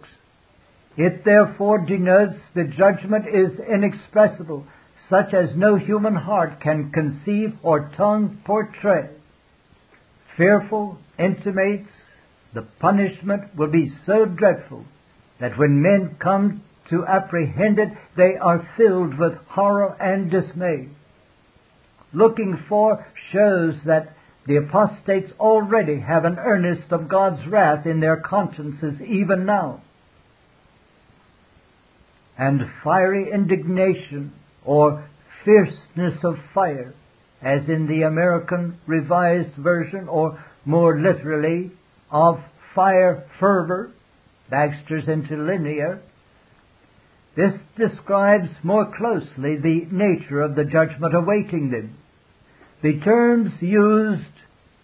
It 0.97 1.25
therefore 1.25 1.79
denotes 1.79 2.39
the 2.55 2.65
judgment 2.65 3.27
is 3.27 3.59
inexpressible, 3.59 4.65
such 5.09 5.35
as 5.35 5.57
no 5.57 5.77
human 5.77 6.15
heart 6.15 6.61
can 6.61 6.91
conceive 6.91 7.57
or 7.63 7.91
tongue 7.97 8.39
portray. 8.45 9.11
Fearful 10.37 10.99
intimates 11.19 11.91
the 12.53 12.63
punishment 12.63 13.57
will 13.57 13.71
be 13.71 13.93
so 14.07 14.25
dreadful 14.25 14.85
that 15.41 15.59
when 15.59 15.83
men 15.83 16.17
come 16.19 16.63
to 16.89 17.05
apprehend 17.07 17.79
it, 17.79 17.89
they 18.17 18.37
are 18.37 18.69
filled 18.77 19.19
with 19.19 19.35
horror 19.49 19.97
and 20.01 20.31
dismay. 20.31 20.89
Looking 22.15 22.63
for 22.69 23.07
shows 23.33 23.75
that 23.87 24.17
the 24.47 24.57
apostates 24.57 25.33
already 25.41 26.01
have 26.01 26.25
an 26.25 26.39
earnest 26.39 26.93
of 26.93 27.09
God's 27.09 27.47
wrath 27.47 27.87
in 27.87 28.01
their 28.01 28.17
consciences 28.17 29.01
even 29.01 29.47
now. 29.47 29.81
And 32.39 32.63
fiery 32.83 33.31
indignation 33.33 34.33
or 34.65 35.09
fierceness 35.45 36.23
of 36.25 36.37
fire, 36.53 36.95
as 37.43 37.69
in 37.69 37.87
the 37.87 38.03
American 38.03 38.79
Revised 38.87 39.55
Version, 39.55 40.09
or 40.09 40.43
more 40.65 40.99
literally, 40.99 41.73
of 42.11 42.41
fire 42.75 43.25
fervor, 43.39 43.91
Bagster's 44.51 45.09
interlinear, 45.09 46.01
this 47.37 47.53
describes 47.77 48.49
more 48.63 48.93
closely 48.97 49.57
the 49.57 49.87
nature 49.91 50.41
of 50.41 50.55
the 50.55 50.65
judgment 50.65 51.15
awaiting 51.15 51.71
them. 51.71 51.97
The 52.85 53.01
terms 53.01 53.51
used 53.63 54.29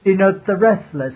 denote 0.04 0.46
the 0.46 0.56
restless, 0.56 1.12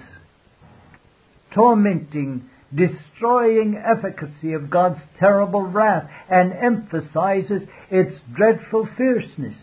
tormenting, 1.54 2.50
destroying 2.74 3.82
efficacy 3.82 4.52
of 4.52 4.68
God's 4.68 5.00
terrible 5.18 5.62
wrath 5.62 6.10
and 6.28 6.52
emphasizes 6.52 7.62
its 7.90 8.20
dreadful 8.34 8.86
fierceness. 8.98 9.56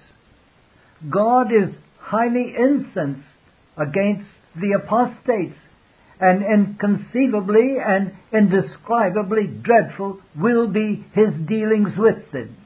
God 1.12 1.54
is 1.54 1.70
highly 2.00 2.56
incensed 2.58 3.28
against 3.78 4.28
the 4.56 4.72
apostates 4.72 5.60
and 6.20 6.42
inconceivably 6.42 7.78
and 7.86 8.14
indescribably 8.34 9.46
dreadful 9.46 10.22
will 10.36 10.68
be 10.68 11.06
his 11.14 11.36
dealings 11.48 11.96
with 11.96 12.32
them. 12.32 12.58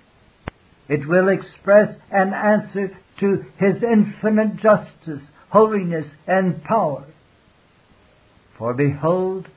It 0.87 1.05
will 1.09 1.27
express 1.27 1.93
an 2.09 2.33
answer 2.33 2.97
to 3.19 3.45
his 3.57 3.81
infinite 3.83 4.57
justice, 4.57 5.21
holiness, 5.49 6.05
and 6.27 6.63
power. 6.63 7.05
For 8.57 8.73
behold, 8.73 9.47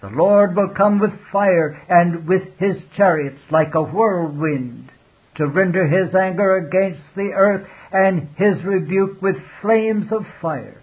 the 0.00 0.08
Lord 0.08 0.56
will 0.56 0.70
come 0.76 0.98
with 0.98 1.12
fire 1.30 1.80
and 1.88 2.26
with 2.26 2.42
his 2.58 2.76
chariots 2.96 3.40
like 3.50 3.74
a 3.74 3.82
whirlwind 3.82 4.90
to 5.36 5.46
render 5.46 5.86
his 5.86 6.14
anger 6.14 6.56
against 6.56 7.02
the 7.14 7.30
earth 7.34 7.66
and 7.92 8.28
his 8.36 8.62
rebuke 8.64 9.22
with 9.22 9.36
flames 9.60 10.12
of 10.12 10.26
fire. 10.40 10.82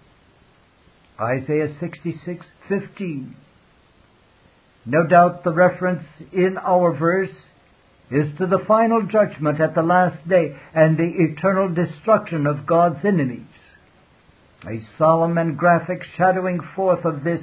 Isaiah 1.20 1.68
66:15. 1.80 3.34
No 4.86 5.06
doubt 5.06 5.44
the 5.44 5.52
reference 5.52 6.04
in 6.32 6.56
our 6.56 6.92
verse 6.96 7.34
is 8.10 8.26
to 8.38 8.46
the 8.46 8.64
final 8.66 9.02
judgment 9.02 9.60
at 9.60 9.74
the 9.74 9.82
last 9.82 10.28
day 10.28 10.56
and 10.74 10.96
the 10.96 11.12
eternal 11.16 11.72
destruction 11.72 12.46
of 12.46 12.66
God's 12.66 13.04
enemies. 13.04 13.46
A 14.66 14.80
solemn 14.98 15.38
and 15.38 15.56
graphic 15.56 16.02
shadowing 16.16 16.60
forth 16.74 17.04
of 17.04 17.24
this 17.24 17.40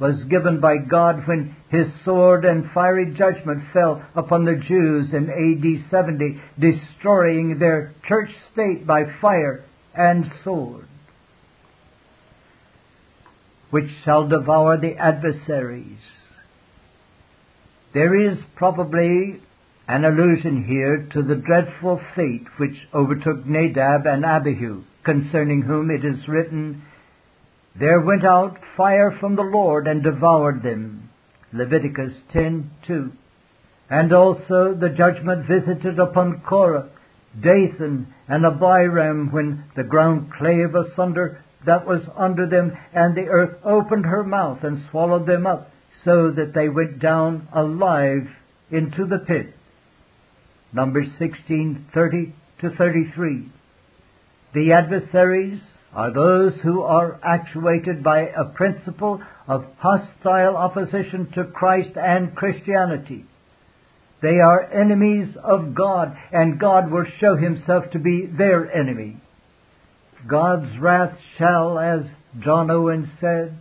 was 0.00 0.24
given 0.24 0.60
by 0.60 0.76
God 0.76 1.26
when 1.26 1.56
his 1.70 1.88
sword 2.04 2.44
and 2.44 2.70
fiery 2.72 3.14
judgment 3.14 3.62
fell 3.72 4.02
upon 4.14 4.44
the 4.44 4.54
Jews 4.54 5.12
in 5.12 5.28
AD 5.28 5.90
70, 5.90 6.40
destroying 6.58 7.58
their 7.58 7.94
church 8.06 8.30
state 8.52 8.86
by 8.86 9.04
fire 9.20 9.64
and 9.94 10.24
sword 10.44 10.88
which 13.70 13.90
shall 14.04 14.28
devour 14.28 14.78
the 14.78 14.96
adversaries. 14.96 15.98
There 17.92 18.30
is 18.30 18.38
probably 18.54 19.40
an 19.88 20.04
allusion 20.04 20.64
here 20.64 21.08
to 21.14 21.22
the 21.22 21.34
dreadful 21.34 21.98
fate 22.14 22.46
which 22.58 22.86
overtook 22.92 23.46
Nadab 23.46 24.06
and 24.06 24.22
Abihu, 24.22 24.82
concerning 25.02 25.62
whom 25.62 25.90
it 25.90 26.04
is 26.04 26.28
written, 26.28 26.82
There 27.74 28.00
went 28.02 28.22
out 28.22 28.58
fire 28.76 29.16
from 29.18 29.34
the 29.34 29.42
Lord 29.42 29.86
and 29.86 30.02
devoured 30.02 30.62
them. 30.62 31.08
Leviticus 31.54 32.12
10:2. 32.34 33.12
And 33.88 34.12
also 34.12 34.74
the 34.74 34.90
judgment 34.90 35.46
visited 35.46 35.98
upon 35.98 36.42
Korah, 36.42 36.90
Dathan, 37.40 38.08
and 38.28 38.44
Abiram 38.44 39.32
when 39.32 39.64
the 39.74 39.84
ground 39.84 40.30
clave 40.34 40.74
asunder 40.74 41.42
that 41.64 41.86
was 41.86 42.02
under 42.14 42.46
them, 42.46 42.76
and 42.92 43.14
the 43.14 43.28
earth 43.28 43.56
opened 43.64 44.04
her 44.04 44.22
mouth 44.22 44.62
and 44.64 44.84
swallowed 44.90 45.26
them 45.26 45.46
up, 45.46 45.70
so 46.04 46.30
that 46.30 46.52
they 46.52 46.68
went 46.68 46.98
down 46.98 47.48
alive 47.54 48.28
into 48.70 49.06
the 49.06 49.18
pit. 49.18 49.54
Numbers 50.72 51.08
16:30 51.18 52.32
to 52.60 52.70
33. 52.70 53.48
The 54.52 54.72
adversaries 54.72 55.60
are 55.94 56.10
those 56.10 56.54
who 56.60 56.82
are 56.82 57.18
actuated 57.22 58.02
by 58.02 58.28
a 58.28 58.44
principle 58.44 59.22
of 59.46 59.64
hostile 59.78 60.56
opposition 60.56 61.30
to 61.32 61.44
Christ 61.44 61.96
and 61.96 62.34
Christianity. 62.34 63.24
They 64.20 64.40
are 64.40 64.70
enemies 64.70 65.36
of 65.42 65.74
God, 65.74 66.16
and 66.32 66.58
God 66.58 66.90
will 66.90 67.06
show 67.18 67.36
himself 67.36 67.90
to 67.92 67.98
be 67.98 68.26
their 68.26 68.70
enemy. 68.70 69.16
God's 70.26 70.76
wrath 70.78 71.16
shall, 71.38 71.78
as 71.78 72.02
John 72.40 72.70
Owen 72.70 73.10
said, 73.20 73.56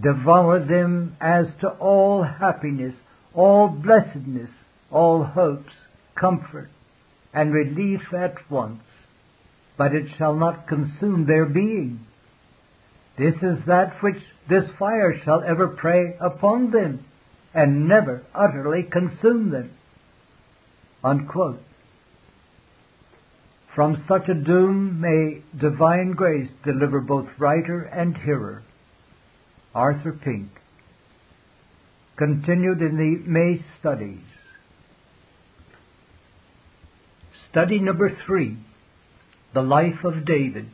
devour 0.00 0.60
them 0.60 1.16
as 1.20 1.46
to 1.60 1.68
all 1.68 2.22
happiness, 2.22 2.94
all 3.34 3.68
blessedness, 3.68 4.50
all 4.90 5.24
hopes, 5.24 5.72
comfort, 6.14 6.70
and 7.32 7.52
relief 7.52 8.00
at 8.12 8.34
once, 8.50 8.82
but 9.76 9.94
it 9.94 10.06
shall 10.16 10.34
not 10.34 10.68
consume 10.68 11.26
their 11.26 11.46
being. 11.46 12.06
This 13.18 13.34
is 13.42 13.58
that 13.66 14.02
which 14.02 14.22
this 14.48 14.64
fire 14.78 15.20
shall 15.24 15.42
ever 15.42 15.68
prey 15.68 16.16
upon 16.20 16.70
them, 16.70 17.04
and 17.52 17.88
never 17.88 18.22
utterly 18.34 18.82
consume 18.82 19.50
them. 19.50 19.70
Unquote. 21.02 21.62
From 23.74 24.04
such 24.08 24.28
a 24.28 24.34
doom 24.34 25.00
may 25.00 25.42
divine 25.58 26.12
grace 26.12 26.50
deliver 26.64 27.00
both 27.00 27.28
writer 27.38 27.82
and 27.82 28.16
hearer. 28.16 28.62
Arthur 29.74 30.12
Pink. 30.12 30.48
Continued 32.16 32.80
in 32.80 32.96
the 32.96 33.28
May 33.28 33.64
studies. 33.80 34.22
Study 37.54 37.78
number 37.78 38.10
three 38.26 38.56
The 39.54 39.62
Life 39.62 40.02
of 40.02 40.24
David. 40.26 40.66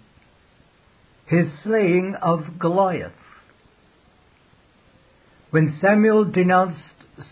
His 1.26 1.48
slaying 1.62 2.16
of 2.22 2.58
Goliath. 2.58 3.12
When 5.50 5.76
Samuel 5.78 6.24
denounced 6.24 6.80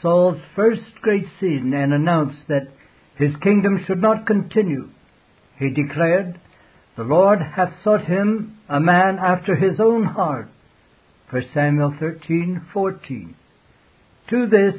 Saul's 0.02 0.42
first 0.54 0.82
great 1.00 1.24
sin 1.40 1.72
and 1.74 1.94
announced 1.94 2.42
that 2.48 2.68
his 3.16 3.34
kingdom 3.36 3.82
should 3.86 4.02
not 4.02 4.26
continue, 4.26 4.90
he 5.58 5.70
declared, 5.70 6.38
The 6.98 7.04
Lord 7.04 7.38
hath 7.40 7.72
sought 7.82 8.04
him 8.04 8.58
a 8.68 8.80
man 8.80 9.18
after 9.18 9.56
his 9.56 9.80
own 9.80 10.04
heart. 10.04 10.48
1 11.30 11.42
Samuel 11.54 11.92
13:14. 11.92 13.32
To 14.28 14.46
this 14.46 14.74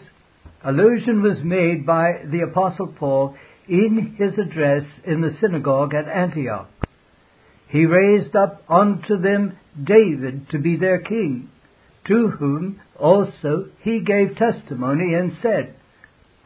allusion 0.63 1.23
was 1.23 1.43
made 1.43 1.87
by 1.87 2.21
the 2.23 2.41
apostle 2.41 2.93
Paul 2.95 3.35
in 3.69 4.15
his 4.17 4.37
address 4.37 4.83
in 5.05 5.21
the 5.21 5.35
synagogue 5.39 5.93
at 5.93 6.07
Antioch. 6.07 6.67
He 7.67 7.85
raised 7.85 8.35
up 8.35 8.63
unto 8.67 9.17
them 9.17 9.57
David 9.81 10.49
to 10.49 10.57
be 10.57 10.75
their 10.75 10.99
king, 10.99 11.49
to 12.07 12.29
whom 12.29 12.81
also 12.97 13.69
he 13.81 13.99
gave 13.99 14.35
testimony 14.35 15.13
and 15.13 15.37
said, 15.41 15.75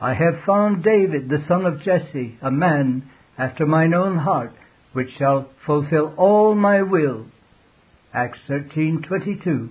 I 0.02 0.14
have 0.14 0.44
found 0.46 0.84
David 0.84 1.30
the 1.30 1.44
son 1.48 1.66
of 1.66 1.82
Jesse, 1.82 2.38
a 2.42 2.52
man 2.52 3.10
after 3.38 3.66
mine 3.66 3.94
own 3.94 4.18
heart, 4.18 4.52
which 4.92 5.10
shall 5.18 5.50
fulfill 5.66 6.14
all 6.18 6.56
my 6.56 6.82
will. 6.82 7.28
Acts 8.14 8.40
13:22. 8.50 9.70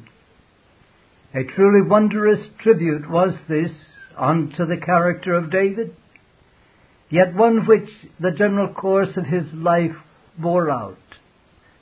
A 1.35 1.45
truly 1.45 1.87
wondrous 1.87 2.41
tribute 2.59 3.09
was 3.09 3.35
this 3.47 3.71
unto 4.17 4.65
the 4.67 4.79
character 4.79 5.35
of 5.35 5.51
David, 5.51 5.95
yet 7.13 7.35
one 7.35 7.67
which 7.67 7.91
the 8.19 8.31
general 8.31 8.73
course 8.73 9.17
of 9.17 9.27
his 9.27 9.45
life 9.53 9.95
bore 10.39 10.71
out. 10.71 10.97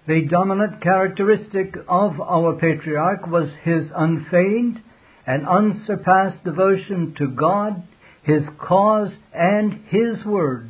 The 0.09 0.27
dominant 0.29 0.83
characteristic 0.83 1.77
of 1.89 2.21
our 2.21 2.55
patriarch 2.55 3.29
was 3.29 3.49
his 3.63 3.85
unfeigned 3.95 4.83
and 5.25 5.47
unsurpassed 5.47 6.43
devotion 6.43 7.15
to 7.19 7.29
God, 7.29 7.85
his 8.25 8.43
cause, 8.59 9.13
and 9.33 9.85
his 9.87 10.25
word. 10.25 10.69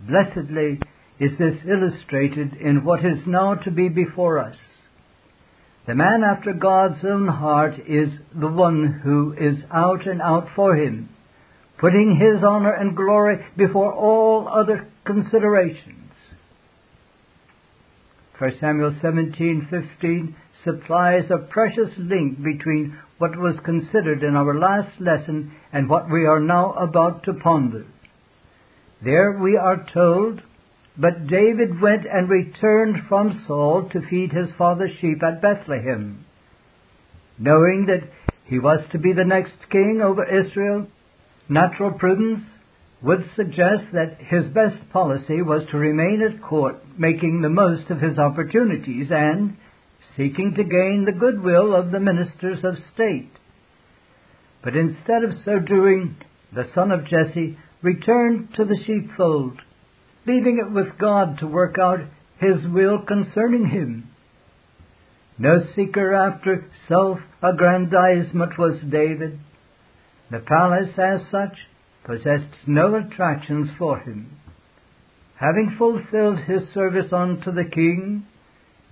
Blessedly 0.00 0.80
is 1.20 1.38
this 1.38 1.58
illustrated 1.64 2.54
in 2.54 2.84
what 2.84 3.04
is 3.04 3.24
now 3.24 3.54
to 3.54 3.70
be 3.70 3.88
before 3.88 4.40
us. 4.40 4.56
The 5.86 5.94
man 5.94 6.24
after 6.24 6.52
God's 6.52 7.04
own 7.04 7.28
heart 7.28 7.74
is 7.86 8.08
the 8.34 8.48
one 8.48 9.00
who 9.04 9.32
is 9.38 9.58
out 9.70 10.06
and 10.06 10.20
out 10.20 10.48
for 10.56 10.74
him, 10.74 11.08
putting 11.78 12.16
his 12.16 12.42
honor 12.44 12.72
and 12.72 12.96
glory 12.96 13.44
before 13.56 13.92
all 13.92 14.48
other 14.48 14.88
considerations. 15.04 15.94
1 18.38 18.58
Samuel 18.60 18.92
17:15 19.02 20.34
supplies 20.64 21.30
a 21.30 21.38
precious 21.38 21.90
link 21.96 22.42
between 22.42 22.96
what 23.18 23.36
was 23.36 23.58
considered 23.60 24.22
in 24.22 24.36
our 24.36 24.54
last 24.54 25.00
lesson 25.00 25.52
and 25.72 25.88
what 25.88 26.10
we 26.10 26.24
are 26.24 26.40
now 26.40 26.72
about 26.74 27.24
to 27.24 27.32
ponder. 27.32 27.84
There 29.02 29.32
we 29.32 29.56
are 29.56 29.84
told, 29.92 30.42
But 30.96 31.28
David 31.28 31.80
went 31.80 32.06
and 32.06 32.28
returned 32.28 33.06
from 33.08 33.44
Saul 33.46 33.88
to 33.90 34.00
feed 34.00 34.32
his 34.32 34.50
father's 34.52 34.96
sheep 35.00 35.22
at 35.22 35.40
Bethlehem. 35.40 36.24
Knowing 37.38 37.86
that 37.86 38.02
he 38.44 38.58
was 38.58 38.80
to 38.90 38.98
be 38.98 39.12
the 39.12 39.24
next 39.24 39.70
king 39.70 40.00
over 40.02 40.24
Israel, 40.24 40.88
natural 41.48 41.92
prudence 41.92 42.44
would 43.02 43.30
suggest 43.36 43.84
that 43.92 44.18
his 44.18 44.44
best 44.46 44.76
policy 44.90 45.40
was 45.40 45.62
to 45.70 45.78
remain 45.78 46.20
at 46.22 46.42
court, 46.42 46.76
making 46.98 47.40
the 47.40 47.48
most 47.48 47.90
of 47.90 48.00
his 48.00 48.18
opportunities 48.18 49.08
and 49.10 49.56
seeking 50.16 50.54
to 50.54 50.64
gain 50.64 51.04
the 51.04 51.12
goodwill 51.12 51.74
of 51.74 51.92
the 51.92 52.00
ministers 52.00 52.64
of 52.64 52.74
state. 52.94 53.30
But 54.62 54.76
instead 54.76 55.22
of 55.22 55.32
so 55.44 55.60
doing, 55.60 56.16
the 56.52 56.68
son 56.74 56.90
of 56.90 57.06
Jesse 57.06 57.56
returned 57.82 58.54
to 58.56 58.64
the 58.64 58.78
sheepfold, 58.84 59.60
leaving 60.26 60.58
it 60.58 60.72
with 60.72 60.98
God 60.98 61.38
to 61.38 61.46
work 61.46 61.78
out 61.78 62.00
his 62.40 62.66
will 62.66 62.98
concerning 63.06 63.66
him. 63.66 64.10
No 65.38 65.60
seeker 65.76 66.12
after 66.12 66.68
self-aggrandizement 66.88 68.58
was 68.58 68.80
David. 68.80 69.38
The 70.30 70.40
palace 70.40 70.98
as 70.98 71.26
such 71.30 71.66
possessed 72.04 72.66
no 72.66 72.94
attractions 72.94 73.70
for 73.78 73.98
him. 73.98 74.30
Having 75.36 75.76
fulfilled 75.78 76.38
his 76.40 76.68
service 76.74 77.12
unto 77.12 77.52
the 77.52 77.64
king, 77.64 78.24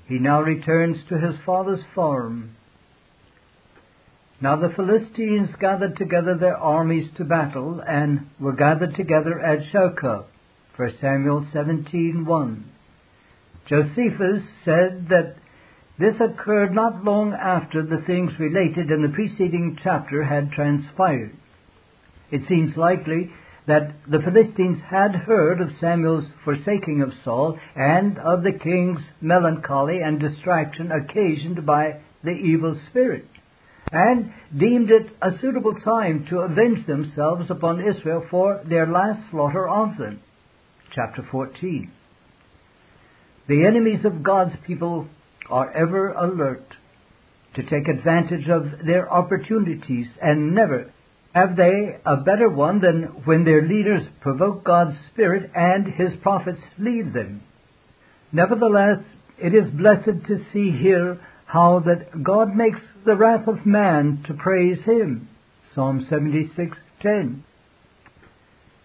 he 0.07 0.19
now 0.19 0.41
returns 0.41 0.97
to 1.09 1.19
his 1.19 1.35
father's 1.45 1.85
farm. 1.95 2.51
Now 4.41 4.57
the 4.57 4.71
Philistines 4.71 5.51
gathered 5.59 5.97
together 5.97 6.37
their 6.37 6.57
armies 6.57 7.11
to 7.17 7.25
battle, 7.25 7.83
and 7.87 8.27
were 8.39 8.53
gathered 8.53 8.95
together 8.95 9.41
at 9.41 9.61
Shochoh. 9.73 10.25
1 10.77 10.91
Samuel 11.01 11.47
17:1. 11.53 12.63
Josephus 13.67 14.43
said 14.65 15.09
that 15.09 15.37
this 15.99 16.15
occurred 16.21 16.75
not 16.75 17.05
long 17.05 17.33
after 17.33 17.83
the 17.83 18.03
things 18.07 18.39
related 18.39 18.91
in 18.91 19.03
the 19.03 19.15
preceding 19.15 19.79
chapter 19.83 20.25
had 20.25 20.53
transpired. 20.53 21.35
It 22.31 22.43
seems 22.49 22.77
likely 22.77 23.31
that 23.67 23.95
the 24.09 24.21
Philistines 24.21 24.81
had 24.89 25.15
heard 25.15 25.61
of 25.61 25.71
Samuel's 25.81 26.27
forsaking 26.45 27.03
of 27.03 27.13
Saul 27.25 27.59
and 27.75 28.19
of 28.19 28.43
the 28.43 28.53
king's 28.53 29.01
melancholy 29.21 29.99
and 30.01 30.21
distraction 30.21 30.93
occasioned 30.93 31.65
by 31.67 32.01
the 32.23 32.31
evil 32.31 32.79
spirit, 32.91 33.27
and 33.91 34.33
deemed 34.57 34.91
it 34.91 35.07
a 35.23 35.39
suitable 35.41 35.75
time 35.75 36.27
to 36.29 36.41
avenge 36.41 36.87
themselves 36.87 37.51
upon 37.51 37.87
Israel 37.87 38.25
for 38.31 38.61
their 38.69 38.87
last 38.87 39.31
slaughter 39.31 39.69
of 39.69 39.97
them. 39.97 40.21
Chapter 40.95 41.27
14. 41.31 41.91
The 43.49 43.65
enemies 43.65 44.05
of 44.05 44.23
God's 44.23 44.55
people 44.67 45.09
are 45.51 45.71
ever 45.73 46.13
alert 46.13 46.75
to 47.55 47.63
take 47.63 47.89
advantage 47.89 48.49
of 48.49 48.85
their 48.85 49.11
opportunities 49.13 50.09
and 50.21 50.55
never 50.55 50.93
have 51.37 51.55
they 51.55 51.99
a 52.07 52.17
better 52.17 52.49
one 52.49 52.81
than 52.81 53.03
when 53.27 53.45
their 53.45 53.61
leaders 53.61 54.03
provoke 54.23 54.65
God's 54.65 54.97
Spirit 55.13 55.51
and 55.55 55.87
His 55.87 56.13
prophets 56.23 56.63
lead 56.79 57.13
them? 57.13 57.43
Nevertheless, 58.33 59.01
it 59.39 59.55
is 59.55 59.71
blessed 59.71 60.27
to 60.29 60.45
see 60.51 60.71
here 60.71 61.21
how 61.45 61.81
that 61.81 62.23
God 62.23 62.57
makes 62.57 62.81
the 63.05 63.17
wrath 63.17 63.47
of 63.49 63.67
man 63.67 64.25
to 64.27 64.33
praise 64.33 64.83
Him. 64.85 65.29
Psalm 65.75 66.07
76:10. 66.11 67.43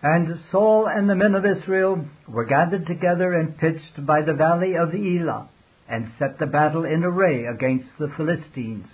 And 0.04 0.40
Saul 0.52 0.88
and 0.88 1.10
the 1.10 1.16
men 1.16 1.36
of 1.36 1.46
Israel 1.46 2.06
were 2.28 2.44
gathered 2.44 2.86
together 2.86 3.32
and 3.32 3.58
pitched 3.58 4.06
by 4.06 4.24
the 4.24 4.34
valley 4.34 4.76
of 4.76 4.94
Elah, 4.94 5.48
and 5.92 6.10
set 6.18 6.40
the 6.40 6.46
battle 6.46 6.86
in 6.86 7.04
array 7.04 7.46
against 7.46 7.90
the 8.00 8.12
Philistines. 8.16 8.88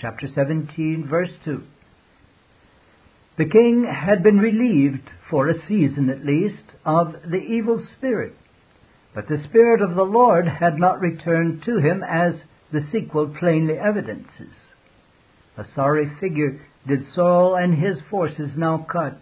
Chapter 0.00 0.26
17, 0.34 1.06
verse 1.08 1.30
2. 1.44 1.62
The 3.38 3.44
king 3.44 3.84
had 3.84 4.22
been 4.22 4.38
relieved, 4.38 5.08
for 5.30 5.48
a 5.48 5.66
season 5.66 6.10
at 6.10 6.26
least, 6.26 6.74
of 6.84 7.14
the 7.24 7.38
evil 7.38 7.84
spirit. 7.96 8.36
But 9.14 9.28
the 9.28 9.42
Spirit 9.44 9.80
of 9.80 9.94
the 9.94 10.04
Lord 10.04 10.48
had 10.48 10.76
not 10.76 11.00
returned 11.00 11.62
to 11.62 11.78
him, 11.78 12.02
as 12.02 12.34
the 12.72 12.84
sequel 12.90 13.28
plainly 13.38 13.78
evidences. 13.78 14.52
A 15.56 15.64
sorry 15.76 16.10
figure 16.18 16.60
did 16.86 17.06
Saul 17.14 17.54
and 17.54 17.74
his 17.74 17.98
forces 18.10 18.50
now 18.56 18.84
cut. 18.90 19.20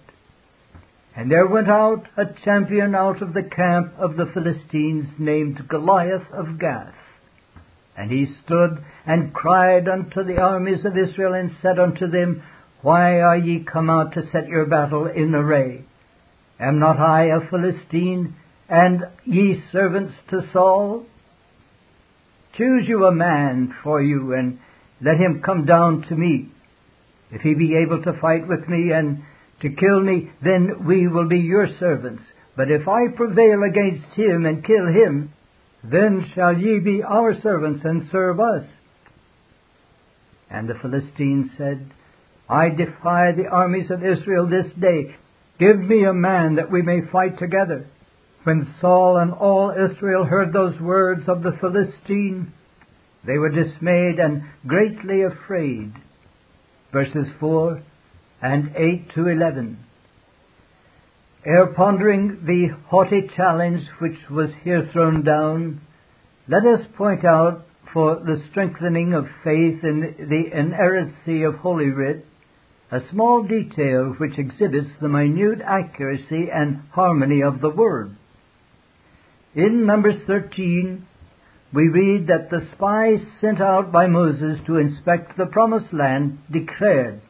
And 1.14 1.30
there 1.30 1.46
went 1.46 1.68
out 1.68 2.08
a 2.16 2.24
champion 2.42 2.94
out 2.94 3.20
of 3.20 3.34
the 3.34 3.42
camp 3.42 3.92
of 3.98 4.16
the 4.16 4.30
Philistines 4.32 5.08
named 5.18 5.68
Goliath 5.68 6.26
of 6.32 6.58
Gath. 6.58 6.94
And 7.96 8.10
he 8.10 8.34
stood 8.44 8.82
and 9.06 9.34
cried 9.34 9.88
unto 9.88 10.24
the 10.24 10.40
armies 10.40 10.84
of 10.84 10.96
Israel 10.96 11.34
and 11.34 11.54
said 11.60 11.78
unto 11.78 12.08
them, 12.08 12.42
why 12.82 13.20
are 13.20 13.36
ye 13.36 13.64
come 13.64 13.88
out 13.88 14.14
to 14.14 14.28
set 14.32 14.48
your 14.48 14.66
battle 14.66 15.06
in 15.06 15.34
array? 15.34 15.84
Am 16.58 16.80
not 16.80 16.98
I 16.98 17.26
a 17.26 17.40
Philistine, 17.48 18.34
and 18.68 19.04
ye 19.24 19.62
servants 19.70 20.14
to 20.30 20.48
Saul? 20.52 21.06
Choose 22.56 22.88
you 22.88 23.06
a 23.06 23.14
man 23.14 23.74
for 23.84 24.02
you, 24.02 24.34
and 24.34 24.58
let 25.00 25.16
him 25.16 25.42
come 25.44 25.64
down 25.64 26.02
to 26.08 26.16
me. 26.16 26.48
If 27.30 27.42
he 27.42 27.54
be 27.54 27.76
able 27.76 28.02
to 28.02 28.20
fight 28.20 28.48
with 28.48 28.68
me 28.68 28.92
and 28.92 29.22
to 29.60 29.70
kill 29.70 30.00
me, 30.00 30.30
then 30.42 30.84
we 30.84 31.06
will 31.06 31.28
be 31.28 31.38
your 31.38 31.68
servants. 31.78 32.22
But 32.56 32.70
if 32.70 32.88
I 32.88 33.08
prevail 33.16 33.62
against 33.62 34.12
him 34.14 34.44
and 34.44 34.64
kill 34.64 34.86
him, 34.86 35.32
then 35.84 36.30
shall 36.34 36.56
ye 36.56 36.78
be 36.78 37.02
our 37.02 37.40
servants 37.40 37.84
and 37.84 38.08
serve 38.10 38.38
us. 38.38 38.64
And 40.50 40.68
the 40.68 40.78
Philistines 40.80 41.50
said, 41.56 41.90
I 42.48 42.68
defy 42.68 43.32
the 43.32 43.48
armies 43.50 43.90
of 43.90 44.04
Israel 44.04 44.46
this 44.46 44.70
day. 44.78 45.16
Give 45.58 45.78
me 45.78 46.04
a 46.04 46.12
man 46.12 46.56
that 46.56 46.70
we 46.70 46.82
may 46.82 47.00
fight 47.10 47.38
together. 47.38 47.86
When 48.44 48.74
Saul 48.80 49.16
and 49.16 49.32
all 49.32 49.70
Israel 49.70 50.24
heard 50.24 50.52
those 50.52 50.78
words 50.80 51.28
of 51.28 51.42
the 51.42 51.56
Philistine, 51.60 52.52
they 53.24 53.38
were 53.38 53.48
dismayed 53.48 54.18
and 54.18 54.42
greatly 54.66 55.22
afraid. 55.22 55.92
Verses 56.92 57.26
4 57.38 57.82
and 58.42 58.74
8 58.76 59.14
to 59.14 59.28
11. 59.28 59.78
Ere 61.44 61.66
pondering 61.66 62.44
the 62.44 62.68
haughty 62.86 63.28
challenge 63.36 63.86
which 63.98 64.30
was 64.30 64.50
here 64.62 64.88
thrown 64.92 65.24
down, 65.24 65.80
let 66.46 66.64
us 66.64 66.86
point 66.96 67.24
out 67.24 67.66
for 67.92 68.16
the 68.16 68.42
strengthening 68.50 69.12
of 69.12 69.26
faith 69.42 69.82
in 69.82 70.00
the 70.18 70.56
inerrancy 70.56 71.42
of 71.42 71.56
Holy 71.56 71.90
Writ 71.90 72.24
a 72.92 73.00
small 73.10 73.42
detail 73.42 74.14
which 74.18 74.38
exhibits 74.38 74.90
the 75.00 75.08
minute 75.08 75.62
accuracy 75.64 76.48
and 76.52 76.82
harmony 76.92 77.42
of 77.42 77.62
the 77.62 77.70
Word. 77.70 78.14
In 79.54 79.86
Numbers 79.86 80.22
13, 80.26 81.06
we 81.72 81.88
read 81.88 82.26
that 82.26 82.50
the 82.50 82.68
spies 82.74 83.20
sent 83.40 83.62
out 83.62 83.90
by 83.90 84.06
Moses 84.06 84.58
to 84.66 84.76
inspect 84.76 85.38
the 85.38 85.46
promised 85.46 85.92
land 85.94 86.38
declared, 86.50 87.22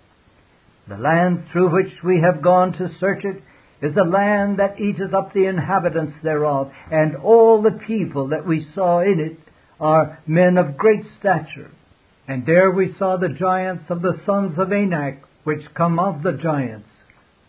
The 0.89 0.99
land 0.99 1.45
through 1.53 1.71
which 1.73 2.03
we 2.03 2.21
have 2.21 2.43
gone 2.43 2.73
to 2.73 2.91
search 2.99 3.25
it 3.25 3.41
is 3.83 3.97
a 3.97 4.05
land 4.05 4.59
that 4.59 4.81
eateth 4.81 5.13
up 5.13 5.35
the 5.35 5.47
inhabitants 5.47 6.15
thereof, 6.23 6.71
and 6.91 7.17
all 7.17 7.61
the 7.61 7.73
people 7.87 8.29
that 8.29 8.47
we 8.47 8.67
saw 8.75 9.01
in 9.01 9.19
it 9.19 9.39
are 9.81 10.21
men 10.27 10.57
of 10.57 10.79
great 10.79 11.05
stature. 11.19 11.71
And 12.29 12.47
there 12.47 12.71
we 12.71 12.95
saw 12.99 13.17
the 13.17 13.29
giants 13.29 13.85
of 13.91 14.01
the 14.01 14.21
sons 14.25 14.57
of 14.57 14.73
Anak, 14.73 15.23
which 15.43 15.75
come 15.75 15.99
of 15.99 16.23
the 16.23 16.33
giants. 16.33 16.89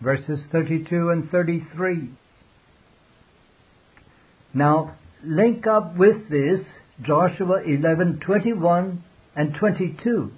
Verses 0.02 0.40
32 0.52 1.12
and 1.12 1.30
33. 1.30 2.10
Now, 4.54 4.96
link 5.24 5.68
up 5.68 5.96
with 5.96 6.30
this 6.30 6.62
Joshua 7.02 7.62
11:21 7.62 8.98
and 9.36 9.56
22. 9.56 10.32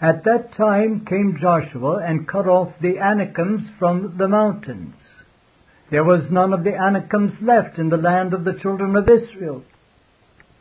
At 0.00 0.24
that 0.24 0.54
time 0.54 1.04
came 1.04 1.38
Joshua 1.40 2.04
and 2.04 2.28
cut 2.28 2.46
off 2.46 2.72
the 2.80 2.98
Anakims 2.98 3.68
from 3.78 4.16
the 4.16 4.28
mountains. 4.28 4.94
There 5.90 6.04
was 6.04 6.30
none 6.30 6.52
of 6.52 6.62
the 6.62 6.74
Anakims 6.74 7.32
left 7.42 7.78
in 7.78 7.88
the 7.88 7.96
land 7.96 8.32
of 8.32 8.44
the 8.44 8.52
children 8.52 8.94
of 8.94 9.08
Israel. 9.08 9.64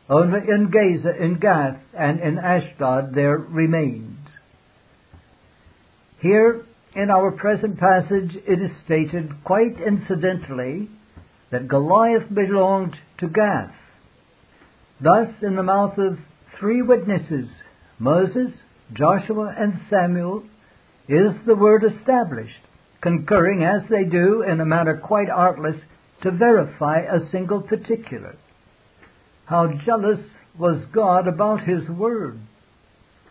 Only 0.10 0.39
in 0.39 0.71
Gaza, 0.71 1.15
in 1.21 1.38
Gath, 1.39 1.80
and 1.93 2.19
in 2.19 2.39
Ashdod 2.39 3.13
there 3.13 3.38
remained. 3.38 4.17
Here, 6.19 6.65
in 6.95 7.12
our 7.12 7.32
present 7.32 7.78
passage, 7.78 8.36
it 8.47 8.62
is 8.62 8.71
stated 8.86 9.43
quite 9.43 9.80
incidentally 9.80 10.89
that 11.52 11.67
Goliath 11.67 12.34
belonged 12.34 12.95
to 13.19 13.28
Gath. 13.28 13.76
Thus, 15.00 15.30
in 15.43 15.56
the 15.56 15.63
mouth 15.63 15.97
of 16.00 16.17
three 16.58 16.82
witnesses, 16.82 17.50
Moses, 18.00 18.52
Joshua, 18.93 19.54
and 19.58 19.80
Samuel, 19.89 20.43
is 21.08 21.34
the 21.45 21.56
word 21.56 21.84
established, 21.84 22.62
concurring 23.02 23.63
as 23.63 23.82
they 23.89 24.04
do 24.04 24.41
in 24.41 24.60
a 24.60 24.65
manner 24.65 24.97
quite 24.97 25.30
artless 25.30 25.78
to 26.21 26.32
verify 26.32 27.00
a 27.00 27.30
single 27.32 27.62
particular. 27.62 28.36
How 29.45 29.67
jealous 29.86 30.19
was 30.58 30.84
God 30.91 31.28
about 31.28 31.63
His 31.63 31.88
Word! 31.88 32.39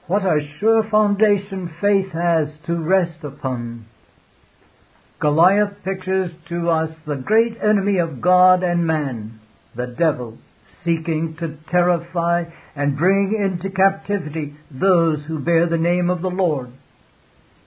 What 0.07 0.23
a 0.23 0.38
sure 0.61 0.88
foundation 0.88 1.75
faith 1.81 2.12
has 2.12 2.49
to 2.66 2.77
rest 2.77 3.25
upon. 3.25 3.87
Goliath 5.19 5.83
pictures 5.85 6.31
to 6.49 6.71
us 6.71 6.90
the 7.07 7.16
great 7.16 7.57
enemy 7.61 7.99
of 7.99 8.21
God 8.21 8.62
and 8.62 8.87
man, 8.87 9.40
the 9.75 9.87
devil, 9.87 10.38
seeking 10.87 11.37
to 11.40 11.59
terrify 11.70 12.44
and 12.75 12.96
bring 12.96 13.35
into 13.38 13.68
captivity 13.68 14.55
those 14.70 15.18
who 15.27 15.38
bear 15.40 15.66
the 15.68 15.77
name 15.77 16.09
of 16.09 16.22
the 16.22 16.31
Lord. 16.31 16.72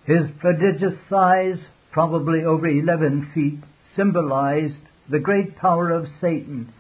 His 0.06 0.24
prodigious 0.40 0.96
size, 1.08 1.60
probably 1.92 2.44
over 2.44 2.68
11 2.68 3.32
feet, 3.36 3.60
symbolized 3.96 4.82
the 5.10 5.20
great 5.20 5.58
power 5.58 5.92
of 5.92 6.08
Satan. 6.22 6.74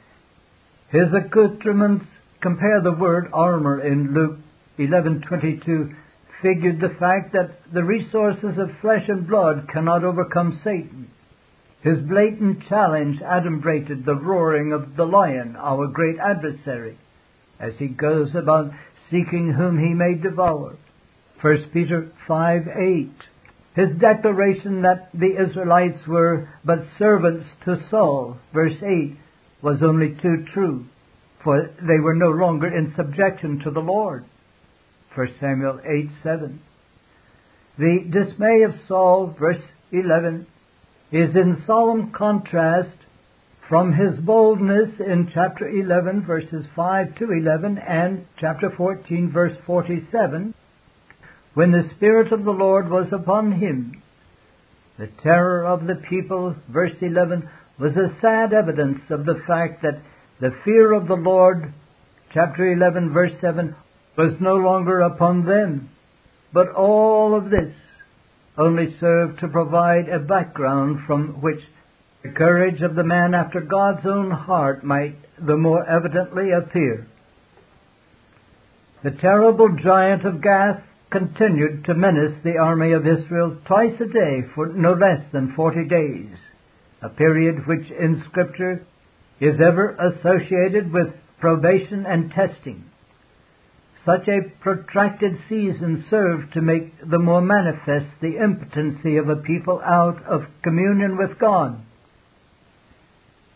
His 0.89 1.13
accoutrements, 1.13 2.05
compare 2.41 2.81
the 2.81 2.93
word 2.93 3.29
armor 3.33 3.81
in 3.81 4.13
Luke 4.13 4.39
11:22, 4.79 5.93
figured 6.41 6.79
the 6.79 6.95
fact 6.97 7.33
that 7.33 7.71
the 7.73 7.83
resources 7.83 8.57
of 8.57 8.79
flesh 8.81 9.07
and 9.09 9.27
blood 9.27 9.67
cannot 9.67 10.03
overcome 10.03 10.59
Satan. 10.63 11.09
His 11.81 11.99
blatant 12.01 12.63
challenge 12.67 13.19
adumbrated 13.21 14.03
the 14.03 14.15
roaring 14.15 14.73
of 14.73 14.97
the 14.97 15.05
lion, 15.05 15.55
our 15.57 15.87
great 15.87 16.17
adversary, 16.19 16.97
as 17.59 17.77
he 17.77 17.87
goes 17.87 18.35
about 18.35 18.71
seeking 19.09 19.53
whom 19.53 19.79
he 19.79 19.93
may 19.93 20.15
devour. 20.15 20.75
1 21.41 21.69
Peter 21.71 22.11
5 22.27 22.67
8. 22.67 23.11
His 23.75 23.97
declaration 23.97 24.81
that 24.81 25.09
the 25.13 25.41
Israelites 25.41 26.05
were 26.05 26.49
but 26.65 26.79
servants 26.97 27.45
to 27.63 27.81
Saul, 27.89 28.37
verse 28.53 28.83
8, 28.83 29.15
was 29.61 29.81
only 29.81 30.15
too 30.21 30.45
true, 30.53 30.85
for 31.41 31.69
they 31.81 31.99
were 31.99 32.15
no 32.15 32.29
longer 32.29 32.67
in 32.67 32.93
subjection 32.95 33.59
to 33.59 33.71
the 33.71 33.79
Lord. 33.79 34.25
1 35.15 35.27
Samuel 35.39 35.79
8 35.85 36.09
7. 36.23 36.61
The 37.77 38.05
dismay 38.11 38.63
of 38.63 38.75
Saul, 38.87 39.33
verse 39.39 39.61
11, 39.93 40.45
is 41.11 41.35
in 41.35 41.63
solemn 41.65 42.11
contrast 42.11 42.95
from 43.67 43.93
his 43.93 44.17
boldness 44.19 44.89
in 44.99 45.29
chapter 45.33 45.67
11, 45.67 46.25
verses 46.25 46.65
5 46.75 47.15
to 47.15 47.31
11, 47.31 47.77
and 47.77 48.25
chapter 48.39 48.71
14, 48.75 49.31
verse 49.31 49.55
47, 49.65 50.53
when 51.53 51.71
the 51.71 51.89
Spirit 51.95 52.31
of 52.31 52.43
the 52.43 52.51
Lord 52.51 52.89
was 52.89 53.07
upon 53.11 53.53
him. 53.53 54.01
The 54.97 55.09
terror 55.23 55.65
of 55.65 55.85
the 55.85 56.01
people, 56.09 56.55
verse 56.67 56.95
11, 57.01 57.47
was 57.79 57.93
a 57.95 58.15
sad 58.21 58.53
evidence 58.53 59.01
of 59.09 59.25
the 59.25 59.41
fact 59.47 59.83
that 59.83 60.01
the 60.41 60.53
fear 60.65 60.93
of 60.93 61.07
the 61.07 61.15
Lord, 61.15 61.73
chapter 62.33 62.71
11, 62.71 63.13
verse 63.13 63.33
7, 63.39 63.75
was 64.17 64.33
no 64.39 64.55
longer 64.55 65.01
upon 65.01 65.45
them. 65.45 65.89
But 66.51 66.71
all 66.71 67.35
of 67.35 67.49
this 67.49 67.71
only 68.59 68.95
served 68.99 69.39
to 69.39 69.47
provide 69.47 70.09
a 70.09 70.19
background 70.19 70.99
from 71.07 71.41
which 71.41 71.61
the 72.21 72.29
courage 72.29 72.81
of 72.81 72.95
the 72.95 73.03
man 73.03 73.33
after 73.33 73.61
God's 73.61 74.05
own 74.05 74.29
heart 74.29 74.83
might 74.83 75.15
the 75.39 75.55
more 75.55 75.87
evidently 75.87 76.51
appear. 76.51 77.07
The 79.01 79.11
terrible 79.11 79.69
giant 79.81 80.25
of 80.25 80.41
Gath 80.41 80.83
continued 81.09 81.85
to 81.85 81.93
menace 81.93 82.35
the 82.43 82.57
army 82.57 82.91
of 82.91 83.07
Israel 83.07 83.57
twice 83.65 83.99
a 84.01 84.05
day 84.05 84.43
for 84.53 84.67
no 84.67 84.91
less 84.91 85.21
than 85.31 85.53
forty 85.55 85.87
days, 85.87 86.35
a 87.01 87.07
period 87.07 87.65
which 87.65 87.89
in 87.89 88.21
Scripture 88.29 88.85
is 89.39 89.61
ever 89.61 89.91
associated 89.91 90.91
with 90.91 91.07
probation 91.39 92.05
and 92.05 92.31
testing. 92.31 92.83
Such 94.05 94.27
a 94.27 94.49
protracted 94.61 95.37
season 95.49 96.05
served 96.09 96.53
to 96.53 96.61
make 96.61 96.93
the 97.07 97.19
more 97.19 97.41
manifest 97.41 98.07
the 98.21 98.37
impotency 98.37 99.17
of 99.17 99.29
a 99.29 99.35
people 99.35 99.81
out 99.83 100.23
of 100.23 100.45
communion 100.63 101.17
with 101.17 101.37
God. 101.37 101.81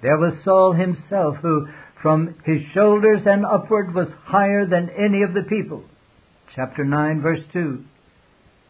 There 0.01 0.17
was 0.17 0.33
Saul 0.43 0.73
himself, 0.73 1.37
who 1.37 1.67
from 2.01 2.35
his 2.43 2.61
shoulders 2.73 3.21
and 3.25 3.45
upward 3.45 3.95
was 3.95 4.09
higher 4.25 4.65
than 4.65 4.89
any 4.89 5.23
of 5.23 5.33
the 5.33 5.43
people. 5.43 5.85
Chapter 6.53 6.83
9, 6.83 7.21
verse 7.21 7.43
2. 7.53 7.83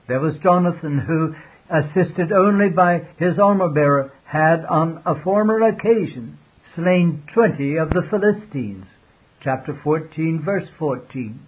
There 0.08 0.20
was 0.20 0.38
Jonathan, 0.44 1.00
who, 1.00 1.34
assisted 1.70 2.32
only 2.32 2.70
by 2.70 3.08
his 3.18 3.40
armor 3.40 3.70
bearer, 3.70 4.12
had 4.26 4.64
on 4.66 5.02
a 5.06 5.22
former 5.24 5.60
occasion 5.62 6.38
slain 6.76 7.24
twenty 7.34 7.78
of 7.78 7.90
the 7.90 8.08
Philistines. 8.10 8.86
Chapter 9.42 9.80
14, 9.84 10.42
verse 10.44 10.68
14. 10.78 11.40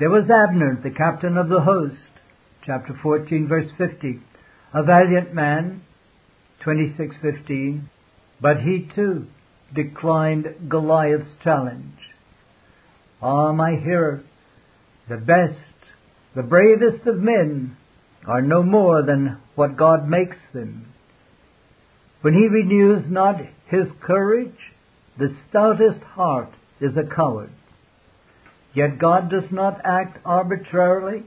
There 0.00 0.08
was 0.08 0.30
Abner, 0.30 0.80
the 0.82 0.90
captain 0.90 1.36
of 1.36 1.50
the 1.50 1.60
host, 1.60 2.08
chapter 2.64 2.98
14, 3.02 3.46
verse 3.46 3.70
50, 3.76 4.18
a 4.72 4.82
valiant 4.82 5.34
man, 5.34 5.82
26:15, 6.64 7.82
but 8.40 8.60
he 8.60 8.88
too 8.94 9.26
declined 9.74 10.70
Goliath's 10.70 11.34
challenge. 11.44 11.98
Ah, 13.20 13.52
my 13.52 13.72
hearer, 13.72 14.22
the 15.06 15.18
best, 15.18 15.76
the 16.34 16.44
bravest 16.44 17.06
of 17.06 17.18
men 17.18 17.76
are 18.26 18.40
no 18.40 18.62
more 18.62 19.02
than 19.02 19.36
what 19.54 19.76
God 19.76 20.08
makes 20.08 20.38
them. 20.54 20.86
When 22.22 22.32
he 22.32 22.48
renews 22.48 23.06
not 23.10 23.38
his 23.66 23.92
courage, 24.00 24.72
the 25.18 25.36
stoutest 25.50 26.00
heart 26.00 26.54
is 26.80 26.96
a 26.96 27.04
coward. 27.04 27.50
Yet 28.74 28.98
God 28.98 29.30
does 29.30 29.50
not 29.50 29.80
act 29.84 30.18
arbitrarily. 30.24 31.24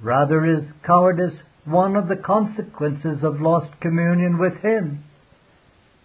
Rather 0.00 0.44
is 0.44 0.64
cowardice 0.84 1.38
one 1.64 1.96
of 1.96 2.08
the 2.08 2.16
consequences 2.16 3.22
of 3.22 3.40
lost 3.40 3.80
communion 3.80 4.38
with 4.38 4.56
Him. 4.62 5.04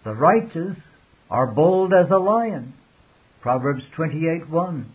The 0.04 0.14
righteous 0.14 0.78
are 1.30 1.48
bold 1.48 1.94
as 1.94 2.12
a 2.12 2.18
lion. 2.18 2.74
Proverbs 3.42 3.84
28:1. 3.98 4.86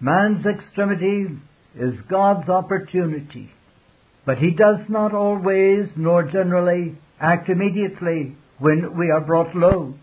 Man's 0.00 0.44
extremity 0.46 1.26
is 1.76 1.94
God's 2.08 2.48
opportunity, 2.48 3.50
but 4.24 4.38
He 4.38 4.50
does 4.50 4.80
not 4.88 5.14
always, 5.14 5.88
nor 5.96 6.24
generally, 6.24 6.96
act 7.20 7.48
immediately 7.48 8.36
when 8.58 8.96
we 8.96 9.10
are 9.10 9.20
brought 9.20 9.54
low. 9.54 9.94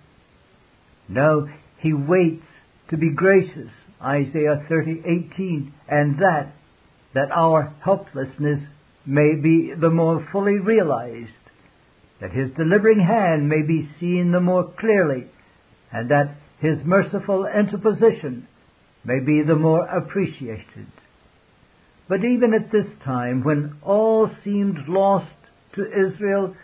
No, 1.08 1.50
He 1.80 1.93
waits 1.93 2.45
to 2.89 2.97
be 2.97 3.10
gracious, 3.10 3.71
Isaiah 4.02 4.65
30:18, 4.69 5.71
and 5.88 6.17
that 6.19 6.54
that 7.13 7.32
our 7.32 7.73
helplessness 7.82 8.60
may 9.06 9.36
be 9.36 9.73
the 9.73 9.89
more 9.89 10.25
fully 10.32 10.60
realized, 10.60 11.32
that 12.19 12.32
his 12.32 12.52
delivering 12.52 12.99
hand 12.99 13.49
may 13.49 13.62
be 13.62 13.89
seen 13.99 14.32
the 14.32 14.39
more 14.39 14.71
clearly, 14.80 15.25
and 15.91 16.10
that 16.10 16.36
his 16.60 16.84
merciful 16.84 17.45
interposition 17.45 18.47
may 19.04 19.19
be 19.19 19.41
the 19.41 19.56
more 19.56 19.86
appreciated. 19.88 20.88
But 22.08 22.23
even 22.23 22.54
at 22.54 22.71
this 22.71 22.88
time, 23.04 23.43
when 23.43 23.78
all 23.82 24.30
seemed 24.43 24.88
lost 24.88 25.36
to 25.73 25.86
Israel, 25.86 26.56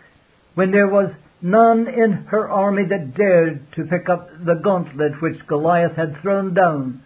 when 0.54 0.70
there 0.70 0.88
was 0.88 1.10
none 1.50 1.86
in 1.86 2.12
her 2.28 2.48
army 2.48 2.82
that 2.88 3.14
dared 3.14 3.72
to 3.72 3.84
pick 3.84 4.08
up 4.08 4.28
the 4.44 4.54
gauntlet 4.54 5.22
which 5.22 5.46
Goliath 5.46 5.94
had 5.96 6.20
thrown 6.20 6.54
down. 6.54 7.02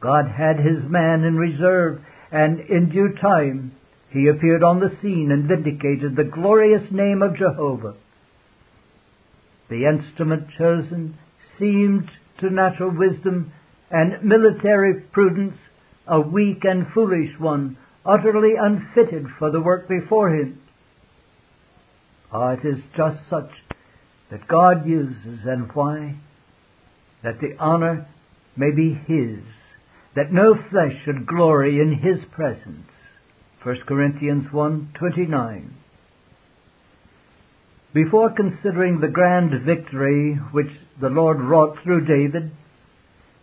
God 0.00 0.26
had 0.28 0.58
his 0.58 0.82
man 0.88 1.24
in 1.24 1.36
reserve, 1.36 2.00
and 2.32 2.60
in 2.60 2.88
due 2.88 3.14
time 3.20 3.72
he 4.10 4.28
appeared 4.28 4.62
on 4.62 4.80
the 4.80 4.96
scene 5.02 5.30
and 5.30 5.46
vindicated 5.48 6.16
the 6.16 6.24
glorious 6.24 6.90
name 6.90 7.22
of 7.22 7.36
Jehovah. 7.36 7.94
The 9.68 9.84
instrument 9.84 10.48
chosen 10.56 11.18
seemed 11.58 12.10
to 12.38 12.50
natural 12.50 12.96
wisdom 12.96 13.52
and 13.90 14.22
military 14.22 15.02
prudence 15.12 15.58
a 16.06 16.20
weak 16.20 16.64
and 16.64 16.86
foolish 16.94 17.38
one, 17.38 17.76
utterly 18.04 18.54
unfitted 18.58 19.26
for 19.38 19.50
the 19.50 19.60
work 19.60 19.88
before 19.88 20.34
him. 20.34 20.60
Ah, 22.32 22.50
it 22.52 22.64
is 22.64 22.78
just 22.96 23.18
such 23.28 23.50
that 24.30 24.48
God 24.48 24.86
uses, 24.86 25.44
and 25.44 25.70
why? 25.72 26.16
that 27.26 27.40
the 27.40 27.56
honor 27.58 28.06
may 28.56 28.70
be 28.70 28.94
His, 28.94 29.40
that 30.14 30.32
no 30.32 30.54
flesh 30.70 30.94
should 31.04 31.26
glory 31.26 31.80
in 31.80 31.98
His 31.98 32.20
presence. 32.30 32.88
1 33.64 33.80
Corinthians 33.86 34.46
1:29. 34.52 35.70
Before 37.92 38.30
considering 38.30 39.00
the 39.00 39.08
grand 39.08 39.50
victory 39.64 40.34
which 40.52 40.70
the 41.00 41.10
Lord 41.10 41.40
wrought 41.40 41.78
through 41.82 42.04
David, 42.04 42.52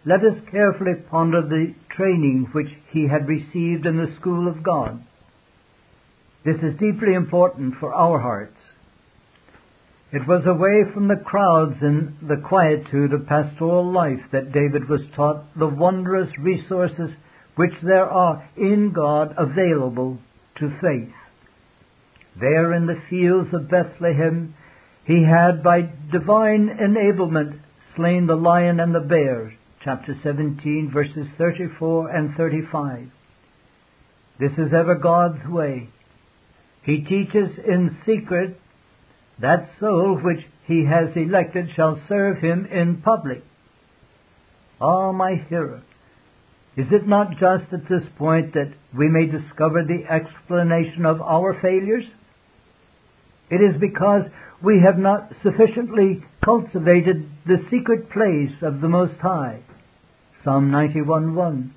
let 0.06 0.24
us 0.24 0.38
carefully 0.50 0.94
ponder 0.96 1.42
the 1.42 1.74
training 1.90 2.50
which 2.54 2.70
he 2.92 3.08
had 3.08 3.28
received 3.28 3.86
in 3.86 3.98
the 3.98 4.16
school 4.20 4.48
of 4.48 4.64
God. 4.64 5.04
This 6.46 6.62
is 6.64 6.76
deeply 6.76 7.14
important 7.14 7.76
for 7.82 7.94
our 7.94 8.20
hearts. 8.20 8.60
It 10.14 10.28
was 10.28 10.46
away 10.46 10.84
from 10.94 11.08
the 11.08 11.16
crowds 11.16 11.82
in 11.82 12.16
the 12.22 12.38
quietude 12.48 13.14
of 13.14 13.26
pastoral 13.26 13.92
life 13.92 14.22
that 14.32 14.52
David 14.52 14.88
was 14.88 15.02
taught 15.16 15.58
the 15.58 15.68
wondrous 15.68 16.30
resources 16.38 17.10
which 17.56 17.74
there 17.82 18.06
are 18.06 18.48
in 18.56 18.94
God 18.94 19.34
available 19.36 20.20
to 20.60 20.70
faith. 20.80 21.16
There 22.40 22.74
in 22.74 22.86
the 22.86 23.02
fields 23.10 23.56
of 23.56 23.72
Bethlehem, 23.72 24.54
he 25.04 25.24
had 25.24 25.64
by 25.64 25.82
divine 26.12 26.70
enablement 26.80 27.60
slain 27.96 28.28
the 28.28 28.36
lion 28.36 28.80
and 28.80 28.94
the 28.94 29.00
bear. 29.00 29.56
Chapter 29.84 30.16
17 30.22 30.92
verses 30.94 31.26
34 31.40 32.10
and 32.10 32.36
35. 32.36 33.10
This 34.40 34.54
is 34.60 34.74
ever 34.74 34.94
God's 34.94 35.44
way. 35.48 35.90
He 36.84 37.02
teaches 37.02 37.58
in 37.68 37.98
secret 38.06 38.60
that 39.40 39.70
soul 39.80 40.20
which 40.24 40.46
he 40.66 40.86
has 40.86 41.10
elected 41.16 41.70
shall 41.76 42.02
serve 42.08 42.38
him 42.40 42.66
in 42.66 43.02
public. 43.02 43.44
Ah, 44.80 45.10
oh, 45.10 45.14
my 45.14 45.36
hearer, 45.50 45.82
is 46.76 46.88
it 46.92 47.08
not 47.08 47.38
just 47.38 47.72
at 47.72 47.88
this 47.88 48.04
point 48.18 48.54
that 48.54 48.74
we 48.98 49.08
may 49.08 49.28
discover 49.28 49.84
the 49.84 50.06
explanation 50.10 51.06
of 51.06 51.22
our 51.22 51.60
failures? 51.62 52.06
It 53.50 53.62
is 53.62 53.80
because 53.80 54.24
we 54.64 54.82
have 54.82 54.98
not 54.98 55.32
sufficiently 55.44 56.24
cultivated 56.44 57.30
the 57.46 57.64
secret 57.70 58.10
place 58.10 58.54
of 58.62 58.82
the 58.82 58.90
Most 58.90 59.20
High. 59.20 59.60
Psalm 60.44 60.72
91:1. 60.72 61.72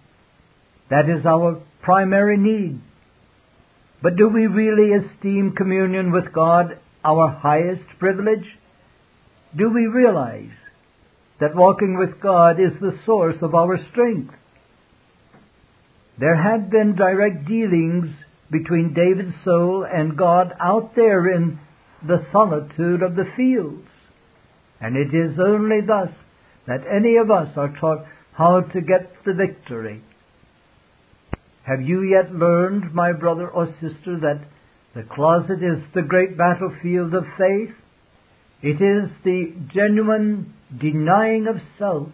That 0.88 1.09
is 1.09 1.27
our 1.27 1.61
primary 1.83 2.37
need. 2.37 2.81
But 4.03 4.16
do 4.16 4.29
we 4.29 4.47
really 4.47 4.92
esteem 4.92 5.53
communion 5.53 6.12
with 6.12 6.33
God 6.33 6.79
our 7.07 7.31
highest 7.31 7.87
privilege? 7.99 8.47
Do 9.57 9.71
we 9.73 9.87
realize 9.87 10.53
that 11.40 11.55
walking 11.55 11.97
with 11.97 12.21
God 12.21 12.59
is 12.61 12.73
the 12.81 12.99
source 13.07 13.37
of 13.40 13.55
our 13.55 13.79
strength? 13.90 14.35
There 16.19 16.37
had 16.37 16.71
been 16.71 16.97
direct 16.97 17.47
dealings 17.47 18.07
between 18.51 18.95
David's 18.95 19.37
soul 19.45 19.85
and 19.85 20.16
God 20.16 20.53
out 20.61 20.97
there 20.97 21.31
in 21.31 21.59
the 22.07 22.27
solitude 22.33 23.03
of 23.03 23.14
the 23.14 23.31
fields. 23.37 23.88
And 24.81 24.97
it 24.97 25.14
is 25.14 25.38
only 25.38 25.81
thus 25.87 26.11
that 26.66 26.83
any 26.87 27.16
of 27.16 27.31
us 27.31 27.57
are 27.57 27.75
taught 27.79 28.07
how 28.33 28.61
to 28.61 28.81
get 28.81 29.12
the 29.25 29.35
victory. 29.35 30.03
Have 31.62 31.81
you 31.83 32.03
yet 32.03 32.33
learned, 32.33 32.95
my 32.95 33.12
brother 33.12 33.49
or 33.49 33.66
sister, 33.81 34.19
that 34.21 34.40
the 34.97 35.03
closet 35.03 35.63
is 35.63 35.79
the 35.95 36.01
great 36.01 36.39
battlefield 36.39 37.13
of 37.13 37.25
faith? 37.37 37.75
It 38.63 38.81
is 38.81 39.11
the 39.25 39.53
genuine 39.69 40.55
denying 40.75 41.47
of 41.49 41.57
self, 41.79 42.09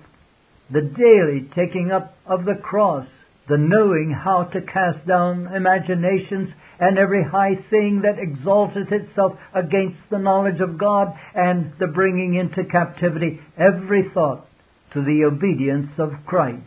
the 0.69 0.81
daily 0.81 1.49
taking 1.55 1.93
up 1.93 2.17
of 2.27 2.45
the 2.45 2.57
cross, 2.57 3.07
the 3.49 3.57
knowing 3.57 4.11
how 4.11 4.45
to 4.53 4.61
cast 4.61 5.07
down 5.07 5.55
imaginations 5.55 6.49
and 6.81 6.99
every 6.99 7.23
high 7.23 7.55
thing 7.71 8.03
that 8.03 8.19
exalteth 8.19 8.91
itself 8.91 9.35
against 9.55 10.01
the 10.11 10.19
knowledge 10.19 10.61
of 10.61 10.77
God, 10.77 11.15
and 11.37 11.73
the 11.79 11.87
bringing 11.87 12.35
into 12.35 12.65
captivity 12.65 13.39
every 13.57 14.11
thought 14.13 14.45
to 14.93 15.05
the 15.05 15.23
obedience 15.25 15.93
of 15.99 16.11
Christ. 16.27 16.67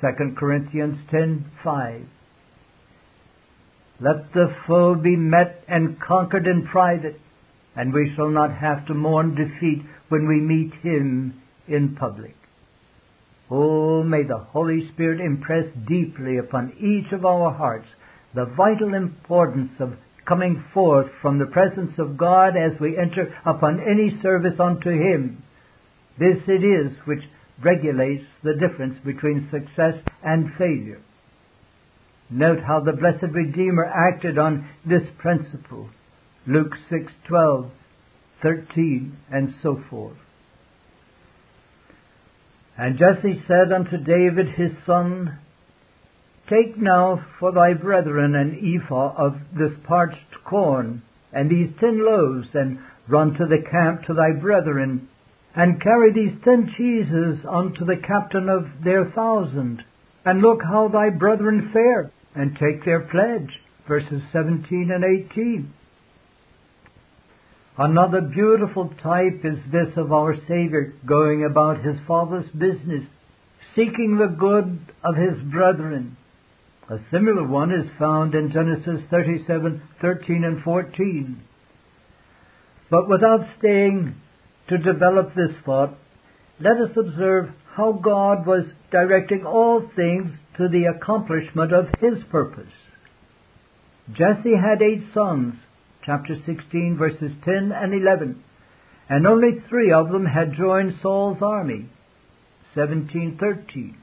2 0.00 0.36
Corinthians 0.36 0.98
10:5 1.10 2.04
Let 4.00 4.32
the 4.32 4.54
foe 4.66 4.94
be 4.94 5.16
met 5.16 5.62
and 5.68 6.00
conquered 6.00 6.46
in 6.46 6.66
private, 6.66 7.20
and 7.76 7.92
we 7.92 8.12
shall 8.14 8.28
not 8.28 8.52
have 8.52 8.86
to 8.86 8.94
mourn 8.94 9.34
defeat 9.34 9.84
when 10.08 10.26
we 10.26 10.40
meet 10.40 10.74
him 10.74 11.40
in 11.68 11.94
public. 11.94 12.34
Oh, 13.50 14.02
may 14.02 14.22
the 14.24 14.38
Holy 14.38 14.88
Spirit 14.88 15.20
impress 15.20 15.66
deeply 15.86 16.38
upon 16.38 16.72
each 16.80 17.12
of 17.12 17.24
our 17.24 17.52
hearts 17.52 17.88
the 18.34 18.46
vital 18.46 18.94
importance 18.94 19.72
of 19.78 19.94
coming 20.24 20.64
forth 20.72 21.10
from 21.20 21.38
the 21.38 21.46
presence 21.46 21.98
of 21.98 22.16
God 22.16 22.56
as 22.56 22.80
we 22.80 22.96
enter 22.96 23.36
upon 23.44 23.80
any 23.80 24.20
service 24.22 24.58
unto 24.58 24.90
Him. 24.90 25.42
This 26.18 26.38
it 26.48 26.64
is 26.64 26.92
which 27.04 27.22
regulates 27.62 28.24
the 28.42 28.54
difference 28.54 28.98
between 29.04 29.48
success 29.50 29.94
and 30.22 30.52
failure. 30.58 31.00
Note 32.30 32.60
how 32.60 32.80
the 32.80 32.92
blessed 32.92 33.32
Redeemer 33.32 33.84
acted 33.84 34.38
on 34.38 34.68
this 34.84 35.08
principle. 35.18 35.88
Luke 36.46 36.76
6:12, 36.90 37.70
13, 38.42 39.16
and 39.30 39.54
so 39.62 39.76
forth. 39.76 40.16
And 42.76 42.98
Jesse 42.98 43.42
said 43.46 43.72
unto 43.72 43.96
David 43.96 44.48
his 44.48 44.72
son, 44.84 45.38
Take 46.48 46.76
now 46.76 47.24
for 47.38 47.52
thy 47.52 47.72
brethren 47.74 48.34
an 48.34 48.58
ephah 48.60 49.14
of 49.16 49.38
this 49.52 49.72
parched 49.84 50.44
corn, 50.44 51.02
and 51.32 51.48
these 51.48 51.72
ten 51.78 52.04
loaves, 52.04 52.54
and 52.54 52.78
run 53.08 53.34
to 53.34 53.46
the 53.46 53.62
camp 53.62 54.02
to 54.04 54.14
thy 54.14 54.32
brethren, 54.32 55.08
and 55.54 55.80
carry 55.80 56.12
these 56.12 56.38
ten 56.42 56.68
cheeses 56.68 57.44
unto 57.48 57.84
the 57.84 57.96
captain 57.96 58.48
of 58.48 58.66
their 58.82 59.04
thousand, 59.04 59.84
and 60.24 60.40
look 60.40 60.62
how 60.62 60.88
thy 60.88 61.10
brethren 61.10 61.70
fare, 61.72 62.10
and 62.34 62.56
take 62.58 62.84
their 62.84 63.00
pledge. 63.00 63.50
Verses 63.86 64.22
17 64.32 64.90
and 64.92 65.04
18. 65.04 65.72
Another 67.76 68.20
beautiful 68.20 68.90
type 69.02 69.44
is 69.44 69.58
this 69.70 69.96
of 69.96 70.12
our 70.12 70.34
Savior 70.48 70.94
going 71.06 71.44
about 71.44 71.84
his 71.84 71.96
Father's 72.06 72.48
business, 72.50 73.04
seeking 73.74 74.16
the 74.16 74.34
good 74.38 74.78
of 75.02 75.16
his 75.16 75.38
brethren, 75.50 76.16
a 76.88 76.98
similar 77.10 77.46
one 77.46 77.72
is 77.72 77.90
found 77.98 78.34
in 78.34 78.52
Genesis 78.52 79.00
37, 79.10 79.82
13 80.02 80.44
and 80.44 80.62
14. 80.62 81.42
But 82.90 83.08
without 83.08 83.46
staying 83.58 84.16
to 84.68 84.76
develop 84.76 85.34
this 85.34 85.52
thought, 85.64 85.94
let 86.60 86.76
us 86.76 86.94
observe 86.96 87.50
how 87.76 87.92
God 87.92 88.46
was 88.46 88.64
directing 88.90 89.44
all 89.44 89.80
things 89.96 90.30
to 90.56 90.68
the 90.68 90.84
accomplishment 90.84 91.72
of 91.72 91.88
His 92.00 92.22
purpose. 92.30 92.72
Jesse 94.12 94.56
had 94.56 94.82
eight 94.82 95.04
sons, 95.12 95.54
chapter 96.04 96.36
16 96.46 96.96
verses 96.98 97.32
10 97.44 97.72
and 97.74 97.94
11, 97.94 98.42
and 99.08 99.26
only 99.26 99.60
three 99.68 99.92
of 99.92 100.10
them 100.10 100.26
had 100.26 100.54
joined 100.56 100.98
Saul's 101.02 101.42
army, 101.42 101.88
1713 102.74 103.98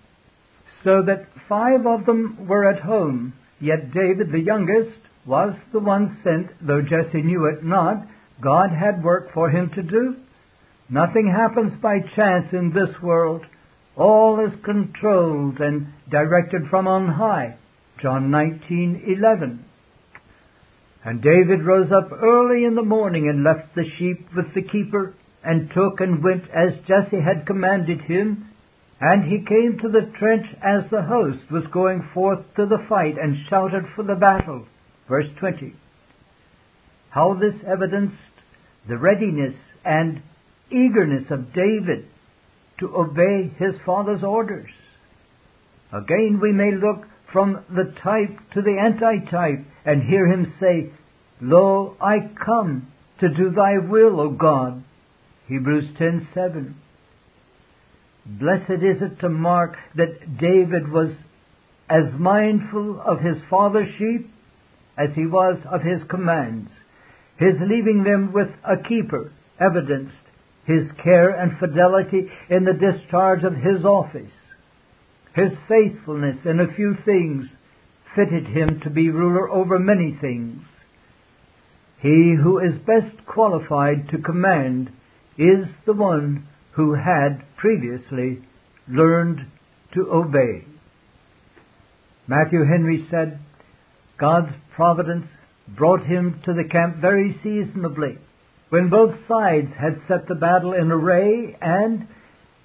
so 0.84 1.04
that 1.06 1.28
five 1.48 1.86
of 1.86 2.06
them 2.06 2.48
were 2.48 2.68
at 2.68 2.82
home. 2.82 3.34
Yet 3.60 3.92
David, 3.92 4.32
the 4.32 4.40
youngest, 4.40 4.98
was 5.26 5.54
the 5.72 5.80
one 5.80 6.20
sent, 6.24 6.66
though 6.66 6.82
Jesse 6.82 7.22
knew 7.22 7.46
it 7.46 7.64
not. 7.64 8.08
God 8.42 8.72
had 8.72 9.04
work 9.04 9.34
for 9.34 9.50
him 9.50 9.70
to 9.76 9.84
do. 9.84 10.16
Nothing 10.90 11.32
happens 11.32 11.74
by 11.82 12.00
chance 12.16 12.48
in 12.52 12.74
this 12.74 13.02
world. 13.02 13.46
All 13.96 14.40
is 14.40 14.54
controlled 14.64 15.60
and 15.60 15.88
directed 16.10 16.68
from 16.70 16.88
on 16.88 17.08
high. 17.08 17.56
John 18.00 18.30
19:11. 18.30 19.60
And 21.04 21.22
David 21.22 21.66
rose 21.66 21.92
up 21.92 22.12
early 22.12 22.64
in 22.64 22.76
the 22.76 22.84
morning 22.84 23.28
and 23.28 23.44
left 23.44 23.76
the 23.76 23.89
sheep 23.89 24.34
with 24.36 24.54
the 24.54 24.62
keeper 24.62 25.14
and 25.44 25.72
took 25.72 26.00
and 26.00 26.24
went 26.24 26.50
as 26.52 26.78
Jesse 26.88 27.22
had 27.22 27.46
commanded 27.46 28.02
him 28.02 28.46
and 29.02 29.24
he 29.24 29.44
came 29.44 29.80
to 29.80 29.89
the 29.89 30.12
trench 30.20 30.46
as 30.62 30.88
the 30.89 31.02
host 31.02 31.50
was 31.50 31.66
going 31.68 32.08
forth 32.14 32.39
to 32.56 32.68
the 32.68 32.86
fight 32.88 33.18
and 33.18 33.36
shouted 33.50 33.84
for 33.96 34.04
the 34.04 34.16
battle. 34.16 34.68
Verse 35.10 35.28
20. 35.39 35.74
How 37.10 37.34
this 37.34 37.56
evidenced 37.66 38.16
the 38.88 38.98
readiness 38.98 39.56
and 39.84 40.22
eagerness 40.70 41.32
of 41.32 41.52
David 41.52 42.06
to 42.82 42.96
obey 42.96 43.52
his 43.58 43.76
father's 43.86 44.24
orders. 44.24 44.70
Again, 45.94 46.40
we 46.42 46.52
may 46.52 46.72
look 46.72 47.06
from 47.32 47.64
the 47.70 47.94
type 48.04 48.38
to 48.54 48.62
the 48.62 48.78
antitype 48.78 49.66
and 49.86 50.04
hear 50.04 50.26
him 50.26 50.54
say, 50.60 50.92
Lo, 51.40 51.96
I 52.02 52.30
come 52.44 52.92
to 53.20 53.30
do 53.30 53.52
thy 53.52 53.78
will, 53.78 54.20
O 54.20 54.30
God. 54.30 54.84
Hebrews 55.48 55.96
10:7. 56.00 56.74
Blessed 58.26 58.84
is 58.84 59.02
it 59.02 59.20
to 59.20 59.30
mark 59.30 59.76
that 59.96 60.38
David 60.38 60.92
was 60.92 61.12
as 61.90 62.14
mindful 62.18 63.02
of 63.02 63.20
his 63.20 63.38
father's 63.50 63.90
sheep 63.98 64.30
as 64.98 65.10
he 65.16 65.26
was 65.26 65.58
of 65.70 65.82
his 65.82 66.04
commands. 66.10 66.72
His 67.38 67.56
leaving 67.60 68.04
them 68.04 68.32
with 68.34 68.50
a 68.64 68.78
keeper 68.78 69.32
evidenced 69.60 70.16
his 70.66 70.91
care 71.03 71.30
and 71.30 71.57
fidelity 71.59 72.30
in 72.49 72.66
the 72.66 72.74
discharge 72.74 73.43
of 73.43 73.55
his 73.55 73.84
office. 73.84 74.32
His 75.36 75.51
faithfulness 75.68 76.38
in 76.45 76.59
a 76.59 76.74
few 76.74 76.95
things 77.05 77.47
fitted 78.16 78.47
him 78.47 78.82
to 78.84 78.89
be 78.89 79.09
ruler 79.09 79.49
over 79.49 79.80
many 79.80 80.18
things. 80.20 80.64
He 82.01 82.36
who 82.41 82.59
is 82.59 82.78
best 82.86 83.26
qualified 83.26 84.09
to 84.09 84.18
command 84.18 84.91
is 85.38 85.68
the 85.86 85.93
one 85.93 86.47
who 86.72 86.95
had 86.95 87.43
previously 87.57 88.41
learned 88.88 89.45
to 89.93 90.12
obey. 90.12 90.66
Matthew 92.28 92.66
Henry 92.66 93.07
said, 93.09 93.39
God's 94.20 94.53
providence 94.76 95.28
brought 95.68 96.05
him 96.05 96.41
to 96.45 96.53
the 96.53 96.68
camp 96.70 96.97
very 96.97 97.39
seasonably, 97.43 98.18
when 98.72 98.89
both 98.89 99.13
sides 99.28 99.67
had 99.78 100.01
set 100.07 100.30
the 100.30 100.36
battle 100.36 100.72
in 100.72 100.89
array 100.93 101.57
and, 101.61 102.07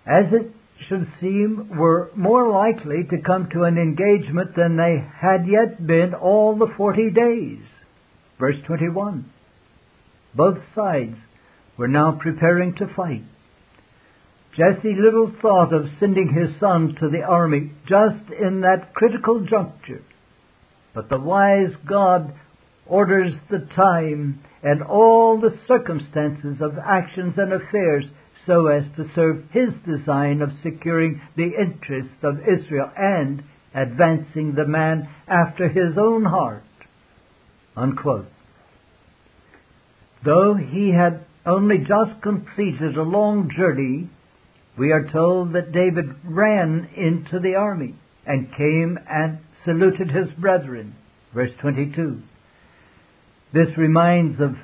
as 0.06 0.32
it 0.32 0.52
should 0.88 1.08
seem, 1.20 1.76
were 1.76 2.12
more 2.14 2.48
likely 2.48 3.02
to 3.10 3.20
come 3.26 3.48
to 3.50 3.64
an 3.64 3.76
engagement 3.76 4.54
than 4.54 4.76
they 4.76 5.04
had 5.20 5.48
yet 5.48 5.84
been 5.84 6.14
all 6.14 6.56
the 6.56 6.72
forty 6.76 7.10
days. 7.10 7.58
Verse 8.38 8.54
21. 8.66 9.28
Both 10.32 10.58
sides 10.76 11.16
were 11.76 11.88
now 11.88 12.16
preparing 12.22 12.76
to 12.76 12.94
fight. 12.94 13.24
Jesse 14.56 14.94
little 14.96 15.32
thought 15.42 15.74
of 15.74 15.90
sending 15.98 16.32
his 16.32 16.60
son 16.60 16.94
to 17.00 17.08
the 17.08 17.22
army 17.22 17.72
just 17.88 18.30
in 18.30 18.60
that 18.60 18.94
critical 18.94 19.40
juncture. 19.40 20.04
But 20.94 21.08
the 21.08 21.18
wise 21.18 21.74
God 21.84 22.32
orders 22.86 23.34
the 23.50 23.66
time 23.74 24.40
and 24.62 24.82
all 24.82 25.40
the 25.40 25.58
circumstances 25.66 26.60
of 26.60 26.78
actions 26.78 27.34
and 27.36 27.52
affairs 27.52 28.04
so 28.46 28.68
as 28.68 28.84
to 28.96 29.10
serve 29.14 29.44
his 29.50 29.70
design 29.84 30.40
of 30.40 30.50
securing 30.62 31.20
the 31.36 31.50
interests 31.58 32.22
of 32.22 32.38
Israel 32.40 32.90
and 32.96 33.42
advancing 33.74 34.54
the 34.54 34.66
man 34.66 35.08
after 35.26 35.68
his 35.68 35.98
own 35.98 36.24
heart. 36.24 36.62
Unquote. 37.76 38.28
Though 40.24 40.54
he 40.54 40.90
had 40.90 41.24
only 41.44 41.78
just 41.78 42.22
completed 42.22 42.96
a 42.96 43.02
long 43.02 43.50
journey, 43.54 44.08
we 44.78 44.92
are 44.92 45.08
told 45.10 45.52
that 45.52 45.72
David 45.72 46.16
ran 46.24 46.88
into 46.96 47.38
the 47.38 47.54
army 47.54 47.94
and 48.26 48.52
came 48.54 48.98
and 49.08 49.38
saluted 49.64 50.10
his 50.10 50.28
brethren. 50.38 50.94
Verse 51.34 51.52
22. 51.60 52.22
This 53.52 53.68
reminds 53.76 54.40
of 54.40 54.56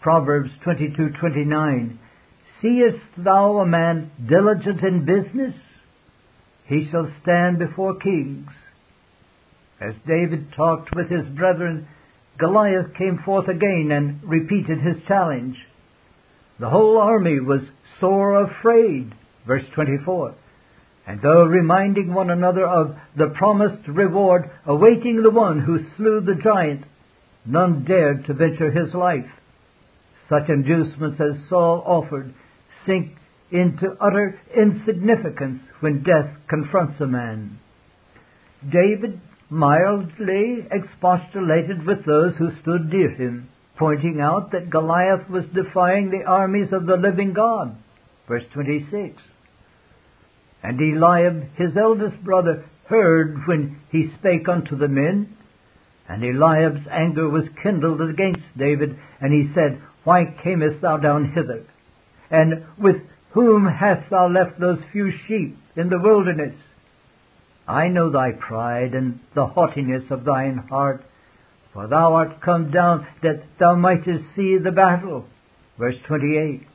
Proverbs 0.00 0.50
22:29. 0.64 1.98
Seest 2.60 2.98
thou 3.16 3.58
a 3.58 3.66
man 3.66 4.10
diligent 4.26 4.82
in 4.82 5.04
business? 5.04 5.54
He 6.64 6.88
shall 6.90 7.10
stand 7.22 7.58
before 7.58 7.96
kings. 7.96 8.50
As 9.80 9.94
David 10.06 10.52
talked 10.52 10.94
with 10.94 11.10
his 11.10 11.26
brethren, 11.26 11.88
Goliath 12.38 12.94
came 12.94 13.18
forth 13.18 13.48
again 13.48 13.90
and 13.92 14.20
repeated 14.22 14.80
his 14.80 15.02
challenge. 15.06 15.56
The 16.58 16.68
whole 16.68 16.98
army 16.98 17.40
was 17.40 17.62
sore 17.98 18.42
afraid. 18.42 19.14
Verse 19.46 19.64
24. 19.74 20.34
And 21.06 21.20
though 21.22 21.44
reminding 21.44 22.12
one 22.12 22.30
another 22.30 22.66
of 22.66 22.94
the 23.16 23.28
promised 23.28 23.86
reward 23.88 24.50
awaiting 24.66 25.22
the 25.22 25.30
one 25.30 25.60
who 25.60 25.84
slew 25.96 26.20
the 26.20 26.34
giant, 26.34 26.84
none 27.44 27.84
dared 27.84 28.26
to 28.26 28.34
venture 28.34 28.70
his 28.70 28.94
life. 28.94 29.30
Such 30.28 30.48
inducements 30.48 31.20
as 31.20 31.48
Saul 31.48 31.82
offered 31.86 32.34
sink 32.86 33.16
into 33.50 33.96
utter 34.00 34.38
insignificance 34.56 35.60
when 35.80 36.02
death 36.02 36.30
confronts 36.48 37.00
a 37.00 37.06
man. 37.06 37.58
David 38.70 39.20
mildly 39.48 40.66
expostulated 40.70 41.84
with 41.84 42.04
those 42.06 42.36
who 42.36 42.50
stood 42.62 42.88
near 42.92 43.10
him, 43.10 43.48
pointing 43.76 44.20
out 44.20 44.52
that 44.52 44.70
Goliath 44.70 45.28
was 45.28 45.44
defying 45.54 46.10
the 46.10 46.24
armies 46.24 46.72
of 46.72 46.86
the 46.86 46.96
living 46.96 47.32
God. 47.32 47.76
Verse 48.28 48.44
26. 48.52 49.20
And 50.62 50.80
Eliab, 50.80 51.56
his 51.56 51.76
eldest 51.76 52.22
brother, 52.22 52.64
heard 52.86 53.38
when 53.46 53.80
he 53.90 54.12
spake 54.18 54.48
unto 54.48 54.76
the 54.76 54.88
men. 54.88 55.36
And 56.10 56.24
Eliab's 56.24 56.88
anger 56.90 57.28
was 57.28 57.44
kindled 57.62 58.00
against 58.00 58.42
David, 58.58 58.98
and 59.20 59.32
he 59.32 59.54
said, 59.54 59.80
Why 60.02 60.24
camest 60.24 60.80
thou 60.80 60.96
down 60.96 61.30
hither? 61.30 61.64
And 62.32 62.64
with 62.76 62.96
whom 63.30 63.64
hast 63.68 64.10
thou 64.10 64.28
left 64.28 64.58
those 64.58 64.80
few 64.90 65.12
sheep 65.12 65.56
in 65.76 65.88
the 65.88 66.00
wilderness? 66.00 66.56
I 67.68 67.86
know 67.86 68.10
thy 68.10 68.32
pride 68.32 68.92
and 68.92 69.20
the 69.36 69.46
haughtiness 69.46 70.10
of 70.10 70.24
thine 70.24 70.56
heart, 70.68 71.04
for 71.72 71.86
thou 71.86 72.14
art 72.14 72.40
come 72.40 72.72
down 72.72 73.06
that 73.22 73.44
thou 73.60 73.76
mightest 73.76 74.34
see 74.34 74.58
the 74.58 74.72
battle. 74.72 75.26
Verse 75.78 75.94
28. 76.08 76.66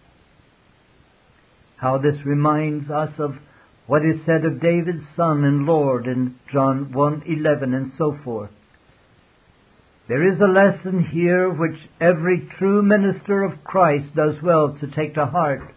How 1.76 1.98
this 1.98 2.26
reminds 2.26 2.90
us 2.90 3.12
of 3.20 3.36
what 3.86 4.06
is 4.06 4.16
said 4.26 4.46
of 4.46 4.62
David's 4.62 5.04
son 5.18 5.44
and 5.44 5.66
Lord 5.66 6.08
in 6.08 6.36
John 6.50 6.94
1:11 6.94 7.76
and 7.76 7.92
so 7.98 8.18
forth. 8.24 8.52
There 10.08 10.32
is 10.32 10.40
a 10.40 10.46
lesson 10.46 11.04
here 11.04 11.50
which 11.50 11.80
every 12.00 12.48
true 12.60 12.84
minister 12.84 13.44
of 13.44 13.64
Christ 13.64 14.16
does 14.16 14.36
well 14.44 14.78
to 14.80 14.88
take 14.88 15.16
to 15.16 15.26
heart, 15.26 15.74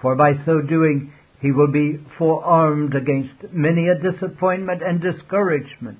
for 0.00 0.16
by 0.16 0.32
so 0.46 0.62
doing 0.62 1.12
he 1.40 1.52
will 1.52 1.70
be 1.70 1.98
forearmed 2.16 2.94
against 2.94 3.52
many 3.52 3.88
a 3.88 3.98
disappointment 3.98 4.80
and 4.82 4.98
discouragement, 4.98 5.98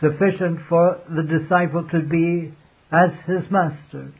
sufficient 0.00 0.60
for 0.68 1.00
the 1.08 1.24
disciple 1.24 1.88
to 1.90 2.00
be 2.00 2.54
as 2.92 3.10
his 3.26 3.50
master. 3.50 4.12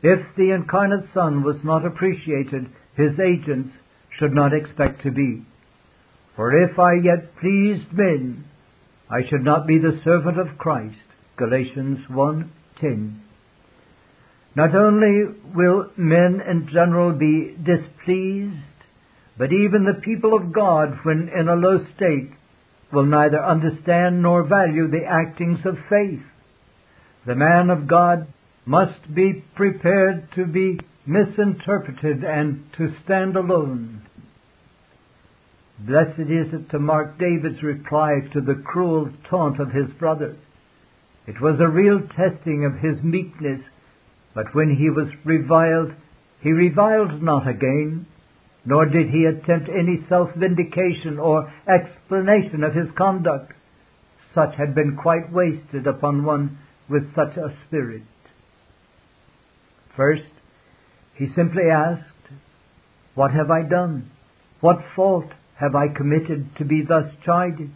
If 0.00 0.20
the 0.36 0.52
incarnate 0.52 1.12
Son 1.12 1.42
was 1.42 1.56
not 1.64 1.84
appreciated, 1.84 2.68
his 2.96 3.18
agents 3.18 3.70
should 4.16 4.32
not 4.32 4.52
expect 4.52 5.02
to 5.02 5.10
be. 5.10 5.44
For 6.36 6.62
if 6.62 6.78
I 6.78 6.94
yet 7.02 7.36
pleased 7.40 7.92
men, 7.92 8.44
I 9.10 9.28
should 9.28 9.42
not 9.42 9.66
be 9.66 9.78
the 9.78 10.00
servant 10.04 10.38
of 10.38 10.56
Christ. 10.56 11.02
Galatians 11.36 12.06
1:10. 12.08 13.14
Not 14.54 14.74
only 14.74 15.24
will 15.54 15.90
men 15.96 16.42
in 16.46 16.68
general 16.68 17.12
be 17.12 17.56
displeased, 17.62 18.56
but 19.38 19.52
even 19.52 19.84
the 19.84 20.00
people 20.02 20.34
of 20.34 20.52
God, 20.52 20.98
when 21.04 21.28
in 21.28 21.48
a 21.48 21.56
low 21.56 21.78
state, 21.96 22.32
will 22.92 23.06
neither 23.06 23.42
understand 23.42 24.20
nor 24.20 24.42
value 24.44 24.88
the 24.88 25.06
actings 25.06 25.64
of 25.64 25.78
faith. 25.88 26.22
The 27.24 27.34
man 27.34 27.70
of 27.70 27.86
God 27.86 28.26
must 28.66 29.14
be 29.14 29.42
prepared 29.54 30.30
to 30.32 30.44
be 30.44 30.78
misinterpreted 31.06 32.22
and 32.22 32.64
to 32.76 32.94
stand 33.04 33.36
alone. 33.36 34.02
Blessed 35.78 36.30
is 36.30 36.52
it 36.52 36.70
to 36.70 36.78
mark 36.78 37.18
David's 37.18 37.62
reply 37.62 38.20
to 38.32 38.40
the 38.40 38.54
cruel 38.54 39.10
taunt 39.28 39.58
of 39.58 39.72
his 39.72 39.90
brother. 39.92 40.36
It 41.26 41.40
was 41.40 41.60
a 41.60 41.68
real 41.68 42.00
testing 42.00 42.64
of 42.64 42.80
his 42.80 43.02
meekness, 43.02 43.60
but 44.34 44.54
when 44.54 44.76
he 44.76 44.90
was 44.90 45.08
reviled, 45.24 45.92
he 46.40 46.50
reviled 46.50 47.22
not 47.22 47.46
again, 47.46 48.06
nor 48.64 48.86
did 48.86 49.08
he 49.10 49.24
attempt 49.24 49.68
any 49.68 50.04
self-vindication 50.08 51.18
or 51.18 51.52
explanation 51.68 52.64
of 52.64 52.74
his 52.74 52.90
conduct. 52.96 53.52
Such 54.34 54.54
had 54.56 54.74
been 54.74 54.96
quite 54.96 55.32
wasted 55.32 55.86
upon 55.86 56.24
one 56.24 56.58
with 56.88 57.14
such 57.14 57.36
a 57.36 57.54
spirit. 57.66 58.02
First, 59.96 60.30
he 61.14 61.28
simply 61.34 61.64
asked, 61.70 62.32
What 63.14 63.32
have 63.32 63.50
I 63.50 63.62
done? 63.62 64.10
What 64.60 64.78
fault 64.96 65.26
have 65.56 65.74
I 65.74 65.88
committed 65.88 66.56
to 66.56 66.64
be 66.64 66.82
thus 66.82 67.12
chided? 67.24 67.70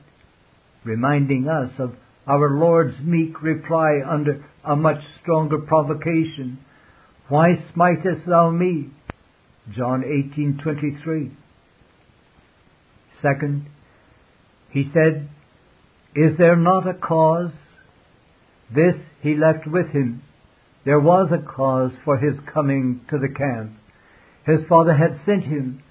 Reminding 0.85 1.49
us 1.49 1.73
of 1.79 1.97
our 2.27 2.51
Lord's 2.51 2.99
meek 3.01 3.43
reply 3.43 4.01
under 4.09 4.45
a 4.65 4.75
much 4.75 5.01
stronger 5.23 5.59
provocation. 5.59 6.59
Why 7.29 7.55
smitest 7.73 8.27
thou 8.27 8.51
me? 8.51 8.91
John 9.71 10.03
18:23. 10.03 11.31
Second, 13.23 13.67
he 14.71 14.91
said, 14.93 15.29
Is 16.15 16.37
there 16.39 16.57
not 16.57 16.89
a 16.89 16.95
cause? 16.95 17.53
This 18.75 18.97
he 19.23 19.35
left 19.35 19.67
with 19.67 19.89
him. 19.89 20.23
There 20.85 21.01
was 21.01 21.33
a 21.33 21.39
cause 21.39 21.93
for 22.05 22.19
his 22.19 22.37
coming 22.53 23.01
to 23.11 23.19
the 23.19 23.29
camp. 23.29 23.73
His 24.45 24.61
father 24.69 24.95
had 24.95 25.21
sent 25.25 25.45
him 25.45 25.83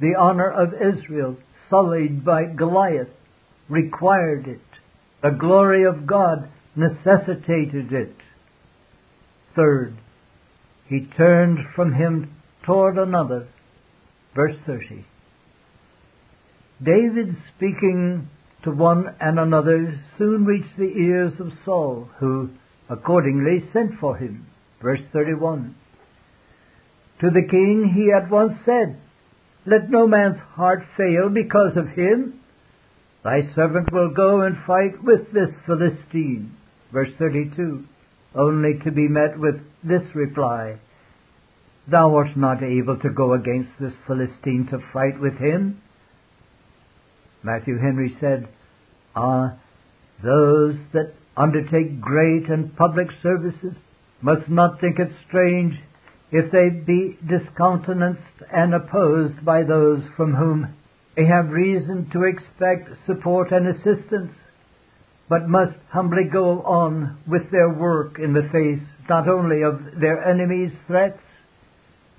The 0.00 0.14
honor 0.14 0.48
of 0.48 0.74
Israel, 0.74 1.36
sullied 1.68 2.24
by 2.24 2.44
Goliath, 2.44 3.10
required 3.68 4.46
it. 4.46 4.60
The 5.22 5.30
glory 5.30 5.84
of 5.84 6.06
God 6.06 6.48
necessitated 6.76 7.92
it. 7.92 8.14
Third, 9.56 9.96
he 10.86 11.06
turned 11.16 11.58
from 11.74 11.92
him 11.92 12.36
toward 12.64 12.96
another. 12.96 13.48
Verse 14.34 14.56
30. 14.66 15.04
David 16.82 17.34
speaking 17.56 18.28
to 18.62 18.70
one 18.70 19.06
and 19.20 19.38
another 19.38 19.98
soon 20.16 20.44
reached 20.44 20.76
the 20.76 20.92
ears 20.96 21.32
of 21.40 21.52
Saul, 21.64 22.08
who 22.20 22.50
accordingly 22.88 23.68
sent 23.72 23.98
for 23.98 24.16
him. 24.16 24.46
Verse 24.80 25.02
31. 25.12 25.74
To 27.20 27.30
the 27.30 27.46
king 27.48 27.92
he 27.92 28.12
at 28.12 28.30
once 28.30 28.54
said, 28.64 29.00
Let 29.66 29.90
no 29.90 30.06
man's 30.06 30.38
heart 30.54 30.84
fail 30.96 31.28
because 31.28 31.76
of 31.76 31.88
him. 31.88 32.40
Thy 33.24 33.42
servant 33.54 33.92
will 33.92 34.10
go 34.10 34.42
and 34.42 34.56
fight 34.66 35.02
with 35.02 35.32
this 35.32 35.50
Philistine. 35.66 36.56
Verse 36.92 37.10
32. 37.18 37.84
Only 38.34 38.78
to 38.84 38.90
be 38.90 39.08
met 39.08 39.38
with 39.38 39.60
this 39.82 40.14
reply, 40.14 40.76
Thou 41.90 42.14
art 42.16 42.36
not 42.36 42.62
able 42.62 42.98
to 42.98 43.10
go 43.10 43.32
against 43.32 43.70
this 43.80 43.94
Philistine 44.06 44.68
to 44.70 44.78
fight 44.92 45.18
with 45.18 45.38
him. 45.38 45.80
Matthew 47.42 47.78
Henry 47.78 48.16
said, 48.20 48.48
Ah, 49.16 49.54
those 50.22 50.76
that 50.92 51.14
undertake 51.36 52.00
great 52.00 52.48
and 52.48 52.76
public 52.76 53.08
services 53.22 53.76
must 54.20 54.48
not 54.48 54.80
think 54.80 54.98
it 54.98 55.10
strange 55.26 55.80
if 56.30 56.50
they 56.50 56.68
be 56.68 57.16
discountenanced 57.26 58.42
and 58.52 58.74
opposed 58.74 59.44
by 59.44 59.62
those 59.62 60.02
from 60.16 60.34
whom 60.34 60.74
they 61.18 61.26
have 61.26 61.48
reason 61.50 62.08
to 62.12 62.22
expect 62.22 62.90
support 63.04 63.50
and 63.50 63.66
assistance, 63.66 64.32
but 65.28 65.48
must 65.48 65.76
humbly 65.90 66.22
go 66.32 66.62
on 66.62 67.18
with 67.26 67.50
their 67.50 67.68
work 67.68 68.20
in 68.20 68.32
the 68.34 68.48
face 68.52 68.86
not 69.08 69.28
only 69.28 69.62
of 69.62 69.80
their 70.00 70.24
enemies' 70.24 70.78
threats, 70.86 71.18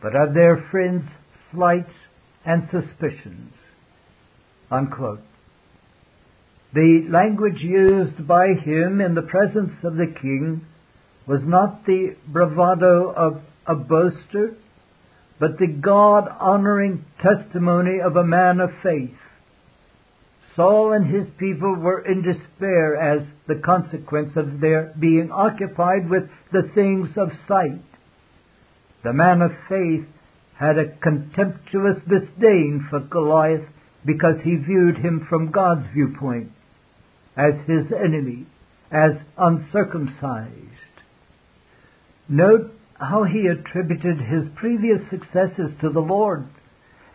but 0.02 0.18
of 0.18 0.34
their 0.34 0.68
friends' 0.70 1.10
slights 1.50 1.94
and 2.46 2.68
suspicions. 2.72 3.54
Unquote. 4.70 5.22
The 6.74 7.08
language 7.10 7.62
used 7.62 8.28
by 8.28 8.48
him 8.48 9.00
in 9.00 9.16
the 9.16 9.22
presence 9.22 9.82
of 9.82 9.96
the 9.96 10.14
king 10.22 10.66
was 11.26 11.40
not 11.46 11.86
the 11.86 12.18
bravado 12.28 13.14
of 13.14 13.42
a 13.66 13.76
boaster, 13.76 14.58
but 15.40 15.58
the 15.58 15.68
God 15.68 16.28
honoring 16.40 17.06
testimony 17.22 18.00
of 18.04 18.16
a 18.16 18.24
man 18.24 18.60
of 18.60 18.72
faith. 18.84 19.16
Saul 20.56 20.92
and 20.92 21.06
his 21.06 21.28
people 21.38 21.76
were 21.76 22.02
in 22.06 22.22
despair 22.22 22.96
as 22.98 23.26
the 23.48 23.56
consequence 23.56 24.36
of 24.36 24.60
their 24.60 24.94
being 25.00 25.32
occupied 25.32 26.10
with 26.10 26.24
the 26.52 26.70
things 26.76 27.10
of 27.16 27.30
sight. 27.48 27.82
The 29.04 29.14
man 29.14 29.42
of 29.42 29.52
faith 29.70 30.06
had 30.58 30.78
a 30.78 30.98
contemptuous 30.98 31.98
disdain 32.08 32.86
for 32.90 33.00
Goliath 33.00 33.66
because 34.06 34.36
he 34.44 34.56
viewed 34.56 34.98
him 34.98 35.26
from 35.30 35.52
God's 35.52 35.88
viewpoint 35.94 36.52
as 37.38 37.54
his 37.66 37.92
enemy, 37.94 38.46
as 38.92 39.12
uncircumcised. 39.38 40.50
Note 42.28 42.74
how 43.00 43.24
he 43.24 43.48
attributed 43.48 44.20
his 44.20 44.46
previous 44.56 45.02
successes 45.10 45.72
to 45.82 45.90
the 45.90 46.00
Lord 46.00 46.46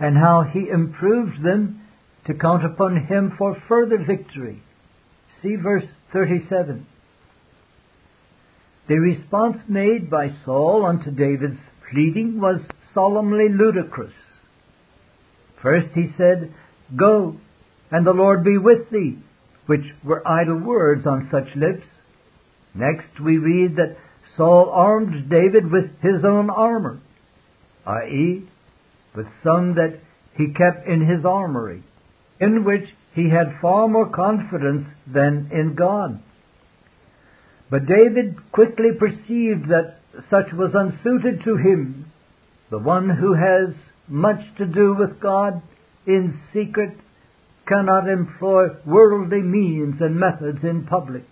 and 0.01 0.16
how 0.16 0.43
he 0.43 0.68
improved 0.68 1.43
them 1.43 1.80
to 2.26 2.35
count 2.35 2.64
upon 2.64 3.07
him 3.07 3.35
for 3.37 3.57
further 3.68 3.99
victory. 3.99 4.62
See 5.43 5.57
verse 5.57 5.85
37. 6.12 6.87
The 8.89 8.99
response 8.99 9.59
made 9.68 10.11
by 10.11 10.28
Saul 10.45 10.85
unto 10.87 11.11
David's 11.11 11.61
pleading 11.91 12.41
was 12.41 12.61
solemnly 12.93 13.49
ludicrous. 13.49 14.12
First 15.62 15.95
he 15.95 16.12
said, 16.16 16.53
Go, 16.97 17.37
and 17.91 18.07
the 18.07 18.12
Lord 18.12 18.45
be 18.45 18.59
with 18.59 18.91
thee 18.91 19.18
which 19.66 19.85
were 20.03 20.26
idle 20.26 20.59
words 20.59 21.07
on 21.07 21.28
such 21.30 21.55
lips. 21.57 21.87
Next 22.74 23.20
we 23.20 23.39
read 23.39 23.76
that 23.76 23.97
Saul 24.37 24.70
armed 24.70 25.28
David 25.28 25.70
with 25.70 26.01
his 26.01 26.24
own 26.24 26.51
armor, 26.51 27.01
i.e., 27.87 28.49
with 29.14 29.26
some 29.43 29.74
that 29.74 30.01
he 30.37 30.49
kept 30.49 30.89
in 30.89 31.07
his 31.07 31.24
armory, 31.24 31.82
in 32.41 32.64
which 32.64 32.89
he 33.14 33.30
had 33.30 33.61
far 33.61 33.87
more 33.87 34.09
confidence 34.09 34.85
than 35.07 35.49
in 35.53 35.74
God. 35.74 36.20
But 37.70 37.87
David 37.87 38.37
quickly 38.51 38.91
perceived 38.99 39.68
that 39.68 39.99
such 40.30 40.53
was 40.53 40.74
unsuited 40.74 41.45
to 41.45 41.57
him, 41.57 42.11
the 42.70 42.78
one 42.78 43.09
who 43.09 43.35
has 43.35 43.74
much 44.09 44.41
to 44.59 44.66
do 44.66 44.95
with 44.95 45.20
God 45.20 45.62
in 46.07 46.39
secret 46.53 46.99
cannot 47.66 48.09
employ 48.09 48.68
worldly 48.85 49.41
means 49.41 50.01
and 50.01 50.16
methods 50.16 50.62
in 50.64 50.87
public. 50.87 51.24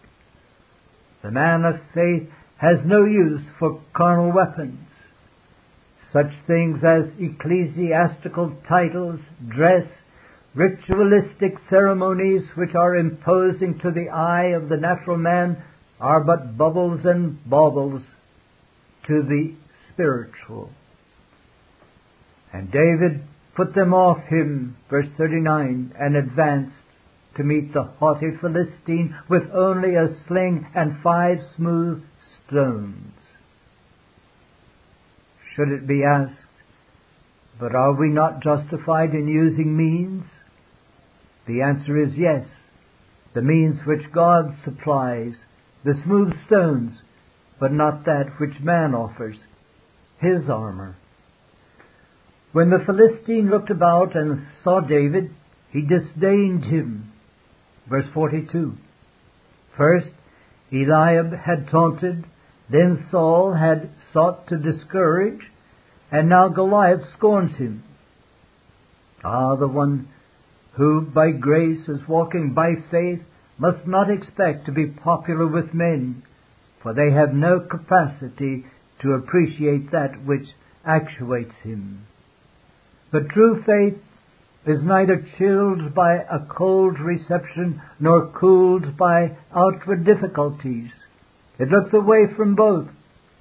The 1.22 1.30
man 1.30 1.64
of 1.64 1.80
faith 1.94 2.30
has 2.62 2.78
no 2.86 3.04
use 3.04 3.42
for 3.58 3.82
carnal 3.92 4.32
weapons. 4.32 4.78
Such 6.12 6.30
things 6.46 6.78
as 6.84 7.06
ecclesiastical 7.18 8.54
titles, 8.68 9.18
dress, 9.48 9.88
ritualistic 10.54 11.56
ceremonies 11.68 12.42
which 12.54 12.76
are 12.76 12.94
imposing 12.94 13.80
to 13.80 13.90
the 13.90 14.10
eye 14.10 14.54
of 14.54 14.68
the 14.68 14.76
natural 14.76 15.16
man 15.16 15.60
are 15.98 16.22
but 16.22 16.56
bubbles 16.56 17.00
and 17.04 17.44
baubles 17.50 18.02
to 19.08 19.22
the 19.22 19.54
spiritual. 19.92 20.70
And 22.52 22.70
David 22.70 23.24
put 23.56 23.74
them 23.74 23.92
off 23.92 24.22
him, 24.28 24.76
verse 24.88 25.08
39, 25.18 25.94
and 25.98 26.16
advanced 26.16 26.76
to 27.36 27.42
meet 27.42 27.72
the 27.72 27.82
haughty 27.98 28.36
Philistine 28.40 29.16
with 29.28 29.42
only 29.52 29.96
a 29.96 30.06
sling 30.28 30.64
and 30.76 31.02
five 31.02 31.38
smooth 31.56 32.04
stones. 32.52 33.14
Should 35.56 35.70
it 35.70 35.86
be 35.86 36.02
asked, 36.04 36.46
but 37.58 37.74
are 37.74 37.94
we 37.94 38.08
not 38.08 38.42
justified 38.42 39.10
in 39.14 39.26
using 39.26 39.76
means? 39.76 40.24
The 41.46 41.62
answer 41.62 42.02
is 42.02 42.10
yes. 42.16 42.44
The 43.34 43.42
means 43.42 43.76
which 43.86 44.12
God 44.12 44.56
supplies, 44.64 45.34
the 45.84 45.94
smooth 46.04 46.32
stones, 46.46 46.92
but 47.58 47.72
not 47.72 48.04
that 48.04 48.26
which 48.38 48.60
man 48.60 48.94
offers, 48.94 49.36
his 50.20 50.48
armor. 50.48 50.96
When 52.52 52.70
the 52.70 52.84
Philistine 52.84 53.50
looked 53.50 53.70
about 53.70 54.14
and 54.14 54.46
saw 54.62 54.80
David, 54.80 55.30
he 55.70 55.80
disdained 55.80 56.64
him. 56.64 57.12
Verse 57.88 58.06
42. 58.12 58.74
First, 59.76 60.08
Eliab 60.70 61.32
had 61.32 61.68
taunted, 61.70 62.24
then 62.72 63.06
Saul 63.10 63.52
had 63.52 63.90
sought 64.12 64.48
to 64.48 64.56
discourage, 64.56 65.50
and 66.10 66.28
now 66.28 66.48
Goliath 66.48 67.02
scorns 67.16 67.56
him. 67.56 67.84
Ah, 69.24 69.54
the 69.56 69.68
one 69.68 70.08
who 70.72 71.02
by 71.02 71.30
grace 71.30 71.88
is 71.88 72.08
walking 72.08 72.54
by 72.54 72.74
faith 72.90 73.20
must 73.58 73.86
not 73.86 74.10
expect 74.10 74.66
to 74.66 74.72
be 74.72 74.86
popular 74.86 75.46
with 75.46 75.74
men, 75.74 76.22
for 76.82 76.94
they 76.94 77.10
have 77.10 77.34
no 77.34 77.60
capacity 77.60 78.64
to 79.00 79.12
appreciate 79.12 79.90
that 79.92 80.24
which 80.24 80.46
actuates 80.84 81.54
him. 81.62 82.06
But 83.10 83.28
true 83.28 83.62
faith 83.64 84.00
is 84.66 84.82
neither 84.82 85.24
chilled 85.36 85.94
by 85.94 86.14
a 86.14 86.38
cold 86.48 86.98
reception 86.98 87.82
nor 88.00 88.28
cooled 88.28 88.96
by 88.96 89.36
outward 89.54 90.04
difficulties. 90.04 90.90
It 91.62 91.68
looks 91.68 91.94
away 91.94 92.26
from 92.36 92.56
both 92.56 92.88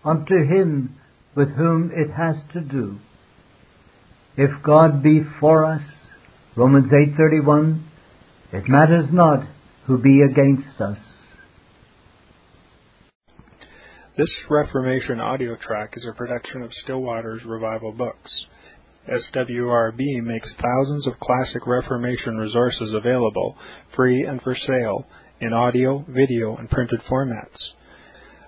unto 0.05 0.45
him 0.45 0.95
with 1.33 1.49
whom 1.55 1.89
it 1.91 2.11
has 2.11 2.35
to 2.53 2.61
do. 2.61 2.99
If 4.37 4.51
God 4.61 5.01
be 5.01 5.21
for 5.39 5.65
us, 5.65 5.81
Romans 6.55 6.91
8:31, 6.93 7.79
it 8.51 8.69
matters 8.69 9.11
not 9.11 9.47
who 9.87 9.97
be 9.97 10.21
against 10.21 10.79
us. 10.79 10.99
This 14.15 14.29
Reformation 14.47 15.19
audio 15.19 15.55
track 15.55 15.97
is 15.97 16.05
a 16.05 16.15
production 16.15 16.61
of 16.61 16.71
Still 16.83 17.01
Waters 17.01 17.43
Revival 17.43 17.91
Books. 17.91 18.31
SWRB 19.07 20.21
makes 20.21 20.53
thousands 20.61 21.07
of 21.07 21.19
classic 21.19 21.65
Reformation 21.65 22.37
resources 22.37 22.93
available, 22.93 23.57
free 23.95 24.25
and 24.25 24.39
for 24.43 24.55
sale, 24.67 25.07
in 25.39 25.53
audio, 25.53 26.05
video, 26.07 26.55
and 26.57 26.69
printed 26.69 27.01
formats. 27.09 27.57